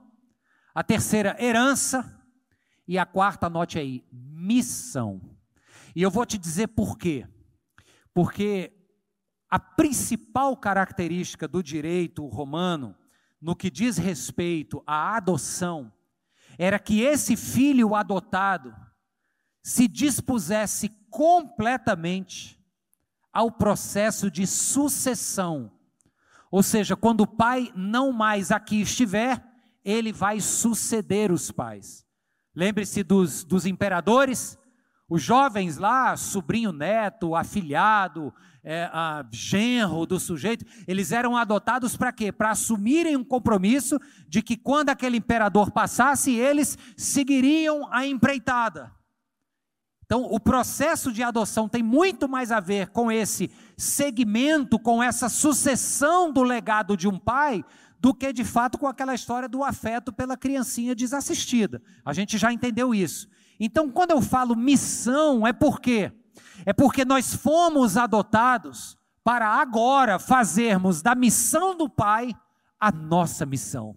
a 0.74 0.84
terceira, 0.84 1.36
herança, 1.40 2.20
e 2.88 2.98
a 2.98 3.06
quarta, 3.06 3.48
anote 3.48 3.80
aí, 3.80 4.04
missão. 4.12 5.33
E 5.96 6.02
eu 6.02 6.10
vou 6.10 6.26
te 6.26 6.38
dizer 6.38 6.68
por 6.68 6.98
quê. 6.98 7.28
Porque 8.14 8.72
a 9.50 9.60
principal 9.60 10.58
característica 10.58 11.48
do 11.48 11.62
direito 11.62 12.26
romano, 12.26 12.96
no 13.40 13.56
que 13.56 13.70
diz 13.70 13.98
respeito 13.98 14.84
à 14.86 15.16
adoção, 15.16 15.92
era 16.58 16.80
que 16.80 17.02
esse 17.02 17.36
filho 17.36 17.96
adotado 17.96 18.76
se 19.62 19.88
dispusesse 19.88 20.90
completamente 21.10 22.60
ao 23.32 23.52
processo 23.52 24.30
de 24.30 24.46
sucessão. 24.46 25.72
Ou 26.52 26.62
seja, 26.62 26.96
quando 26.96 27.22
o 27.22 27.28
pai 27.28 27.72
não 27.76 28.12
mais 28.12 28.52
aqui 28.52 28.82
estiver, 28.82 29.44
ele 29.84 30.12
vai 30.14 30.40
suceder 30.40 31.32
os 31.32 31.52
pais. 31.52 32.06
Lembre-se 32.56 33.04
dos, 33.04 33.44
dos 33.44 33.66
imperadores, 33.66 34.58
os 35.14 35.22
jovens 35.22 35.78
lá, 35.78 36.18
sobrinho 36.18 36.72
neto, 36.72 37.36
afilhado, 37.36 38.34
é, 38.64 38.90
a, 38.92 39.24
genro 39.32 40.08
do 40.08 40.20
sujeito, 40.20 40.66
eles 40.88 41.12
eram 41.12 41.38
adotados 41.38 41.96
para 41.96 42.12
quê? 42.12 42.32
Para 42.32 42.50
assumirem 42.50 43.16
um 43.16 43.24
compromisso 43.24 44.00
de 44.28 44.42
que 44.42 44.58
quando 44.58 44.90
aquele 44.90 45.18
imperador 45.18 45.70
passasse, 45.70 46.32
eles 46.32 46.76
seguiriam 46.98 47.88
a 47.94 48.08
empreitada. 48.08 48.92
Então, 50.04 50.24
o 50.24 50.40
processo 50.40 51.12
de 51.12 51.22
adoção 51.22 51.70
tem 51.70 51.84
muito 51.84 52.28
mais 52.28 52.52
a 52.52 52.60
ver 52.60 52.88
com 52.88 53.12
esse 53.12 53.52
segmento, 53.78 54.80
com 54.80 55.04
essa 55.04 55.30
sucessão 55.30 56.34
do 56.34 56.42
legado 56.42 56.98
de 56.98 57.08
um 57.08 57.20
pai, 57.20 57.64
do 58.00 58.16
que 58.16 58.34
de 58.34 58.44
fato 58.44 58.80
com 58.80 58.88
aquela 58.88 59.14
história 59.14 59.48
do 59.48 59.64
afeto 59.64 60.12
pela 60.12 60.36
criancinha 60.36 60.96
desassistida. 60.96 61.84
A 62.04 62.14
gente 62.14 62.36
já 62.36 62.52
entendeu 62.52 62.96
isso. 62.96 63.32
Então, 63.66 63.90
quando 63.90 64.12
eu 64.12 64.22
falo 64.22 64.58
missão, 64.58 65.48
é 65.48 65.54
por 65.54 65.80
quê? 65.80 66.12
É 66.66 66.74
porque 66.74 67.06
nós 67.06 67.34
fomos 67.34 67.96
adotados 67.96 68.98
para 69.24 69.48
agora 69.48 70.20
fazermos 70.20 71.02
da 71.02 71.16
missão 71.16 71.74
do 71.74 71.90
Pai 71.90 72.36
a 72.78 72.92
nossa 72.92 73.46
missão. 73.46 73.96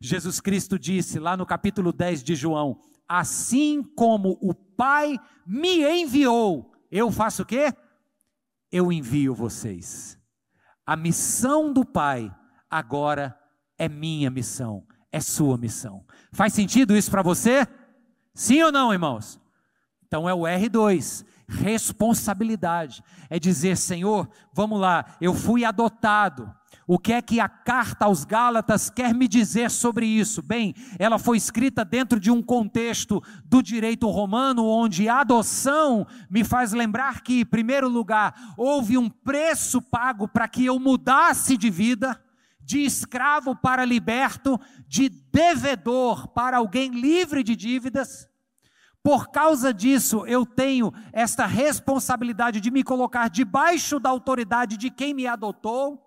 Jesus 0.00 0.40
Cristo 0.40 0.78
disse 0.78 1.18
lá 1.18 1.36
no 1.36 1.44
capítulo 1.44 1.92
10 1.92 2.22
de 2.22 2.34
João: 2.34 2.80
Assim 3.06 3.82
como 3.82 4.38
o 4.40 4.54
Pai 4.54 5.20
me 5.46 5.84
enviou, 6.00 6.72
eu 6.90 7.12
faço 7.12 7.42
o 7.42 7.46
quê? 7.46 7.74
Eu 8.72 8.90
envio 8.90 9.34
vocês. 9.34 10.18
A 10.86 10.96
missão 10.96 11.70
do 11.70 11.84
Pai 11.84 12.34
agora 12.70 13.38
é 13.76 13.90
minha 13.90 14.30
missão, 14.30 14.86
é 15.12 15.20
sua 15.20 15.58
missão. 15.58 16.02
Faz 16.32 16.54
sentido 16.54 16.96
isso 16.96 17.10
para 17.10 17.20
você? 17.20 17.68
Sim 18.36 18.62
ou 18.64 18.70
não, 18.70 18.92
irmãos? 18.92 19.40
Então 20.06 20.28
é 20.28 20.34
o 20.34 20.42
R2 20.42 21.24
responsabilidade. 21.48 23.02
É 23.30 23.38
dizer, 23.38 23.76
Senhor, 23.76 24.28
vamos 24.52 24.80
lá, 24.80 25.16
eu 25.20 25.32
fui 25.32 25.64
adotado. 25.64 26.52
O 26.88 26.98
que 26.98 27.12
é 27.12 27.22
que 27.22 27.40
a 27.40 27.48
carta 27.48 28.04
aos 28.04 28.24
Gálatas 28.24 28.90
quer 28.90 29.12
me 29.14 29.26
dizer 29.26 29.70
sobre 29.70 30.06
isso? 30.06 30.40
Bem, 30.42 30.74
ela 30.98 31.18
foi 31.18 31.36
escrita 31.36 31.84
dentro 31.84 32.20
de 32.20 32.30
um 32.30 32.40
contexto 32.40 33.22
do 33.44 33.60
direito 33.60 34.08
romano, 34.08 34.64
onde 34.66 35.08
a 35.08 35.20
adoção 35.20 36.06
me 36.30 36.44
faz 36.44 36.72
lembrar 36.72 37.22
que, 37.22 37.40
em 37.40 37.46
primeiro 37.46 37.88
lugar, 37.88 38.54
houve 38.56 38.96
um 38.98 39.08
preço 39.08 39.82
pago 39.82 40.28
para 40.28 40.46
que 40.46 40.64
eu 40.64 40.78
mudasse 40.78 41.56
de 41.56 41.70
vida, 41.70 42.20
de 42.66 42.80
escravo 42.80 43.56
para 43.56 43.86
liberto, 43.86 44.60
de 44.86 45.08
devedor 45.08 46.28
para 46.28 46.58
alguém 46.58 46.90
livre 46.90 47.42
de 47.42 47.56
dívidas. 47.56 48.28
Por 49.02 49.30
causa 49.30 49.72
disso, 49.72 50.26
eu 50.26 50.44
tenho 50.44 50.92
esta 51.12 51.46
responsabilidade 51.46 52.60
de 52.60 52.70
me 52.70 52.82
colocar 52.82 53.30
debaixo 53.30 53.98
da 53.98 54.10
autoridade 54.10 54.76
de 54.76 54.90
quem 54.90 55.14
me 55.14 55.26
adotou 55.26 56.06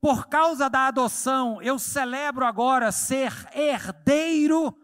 por 0.00 0.28
causa 0.28 0.70
da 0.70 0.86
adoção, 0.86 1.60
eu 1.60 1.78
celebro 1.78 2.46
agora 2.46 2.90
ser 2.90 3.32
herdeiro. 3.54 4.74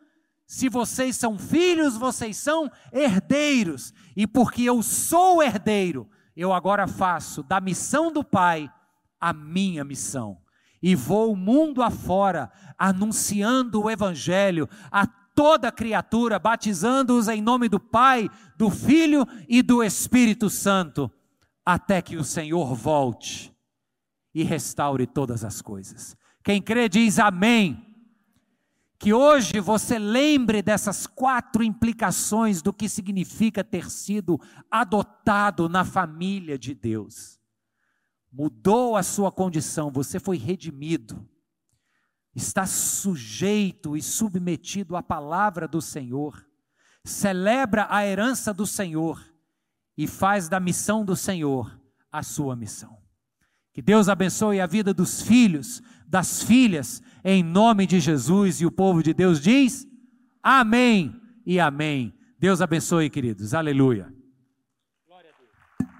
Se 0.46 0.68
vocês 0.68 1.16
são 1.16 1.38
filhos, 1.38 1.96
vocês 1.96 2.36
são 2.36 2.70
herdeiros. 2.92 3.94
E 4.14 4.26
porque 4.26 4.62
eu 4.64 4.82
sou 4.82 5.42
herdeiro, 5.42 6.08
eu 6.36 6.52
agora 6.52 6.86
faço 6.86 7.42
da 7.42 7.60
missão 7.60 8.12
do 8.12 8.22
Pai 8.22 8.70
a 9.18 9.32
minha 9.32 9.82
missão. 9.84 10.38
E 10.86 10.94
vou 10.94 11.34
mundo 11.34 11.82
afora, 11.82 12.48
anunciando 12.78 13.82
o 13.82 13.90
Evangelho 13.90 14.68
a 14.88 15.04
toda 15.04 15.72
criatura, 15.72 16.38
batizando-os 16.38 17.26
em 17.26 17.42
nome 17.42 17.68
do 17.68 17.80
Pai, 17.80 18.30
do 18.56 18.70
Filho 18.70 19.26
e 19.48 19.62
do 19.62 19.82
Espírito 19.82 20.48
Santo, 20.48 21.10
até 21.64 22.00
que 22.00 22.16
o 22.16 22.22
Senhor 22.22 22.72
volte 22.76 23.52
e 24.32 24.44
restaure 24.44 25.08
todas 25.08 25.42
as 25.42 25.60
coisas. 25.60 26.16
Quem 26.44 26.62
crê 26.62 26.88
diz 26.88 27.18
amém. 27.18 27.84
Que 28.96 29.12
hoje 29.12 29.58
você 29.58 29.98
lembre 29.98 30.62
dessas 30.62 31.04
quatro 31.04 31.64
implicações 31.64 32.62
do 32.62 32.72
que 32.72 32.88
significa 32.88 33.64
ter 33.64 33.90
sido 33.90 34.40
adotado 34.70 35.68
na 35.68 35.84
família 35.84 36.56
de 36.56 36.76
Deus. 36.76 37.35
Mudou 38.36 38.96
a 38.96 39.02
sua 39.02 39.32
condição, 39.32 39.90
você 39.90 40.20
foi 40.20 40.36
redimido, 40.36 41.26
está 42.34 42.66
sujeito 42.66 43.96
e 43.96 44.02
submetido 44.02 44.94
à 44.94 45.02
palavra 45.02 45.66
do 45.66 45.80
Senhor, 45.80 46.46
celebra 47.02 47.86
a 47.88 48.06
herança 48.06 48.52
do 48.52 48.66
Senhor 48.66 49.24
e 49.96 50.06
faz 50.06 50.50
da 50.50 50.60
missão 50.60 51.02
do 51.02 51.16
Senhor 51.16 51.80
a 52.12 52.22
sua 52.22 52.54
missão. 52.54 52.98
Que 53.72 53.80
Deus 53.80 54.06
abençoe 54.06 54.60
a 54.60 54.66
vida 54.66 54.92
dos 54.92 55.22
filhos, 55.22 55.80
das 56.06 56.42
filhas, 56.42 57.02
em 57.24 57.42
nome 57.42 57.86
de 57.86 58.00
Jesus. 58.00 58.60
E 58.60 58.66
o 58.66 58.70
povo 58.70 59.02
de 59.02 59.14
Deus 59.14 59.40
diz: 59.40 59.86
Amém 60.42 61.18
e 61.46 61.58
Amém. 61.58 62.14
Deus 62.38 62.60
abençoe, 62.60 63.08
queridos. 63.08 63.54
Aleluia. 63.54 64.15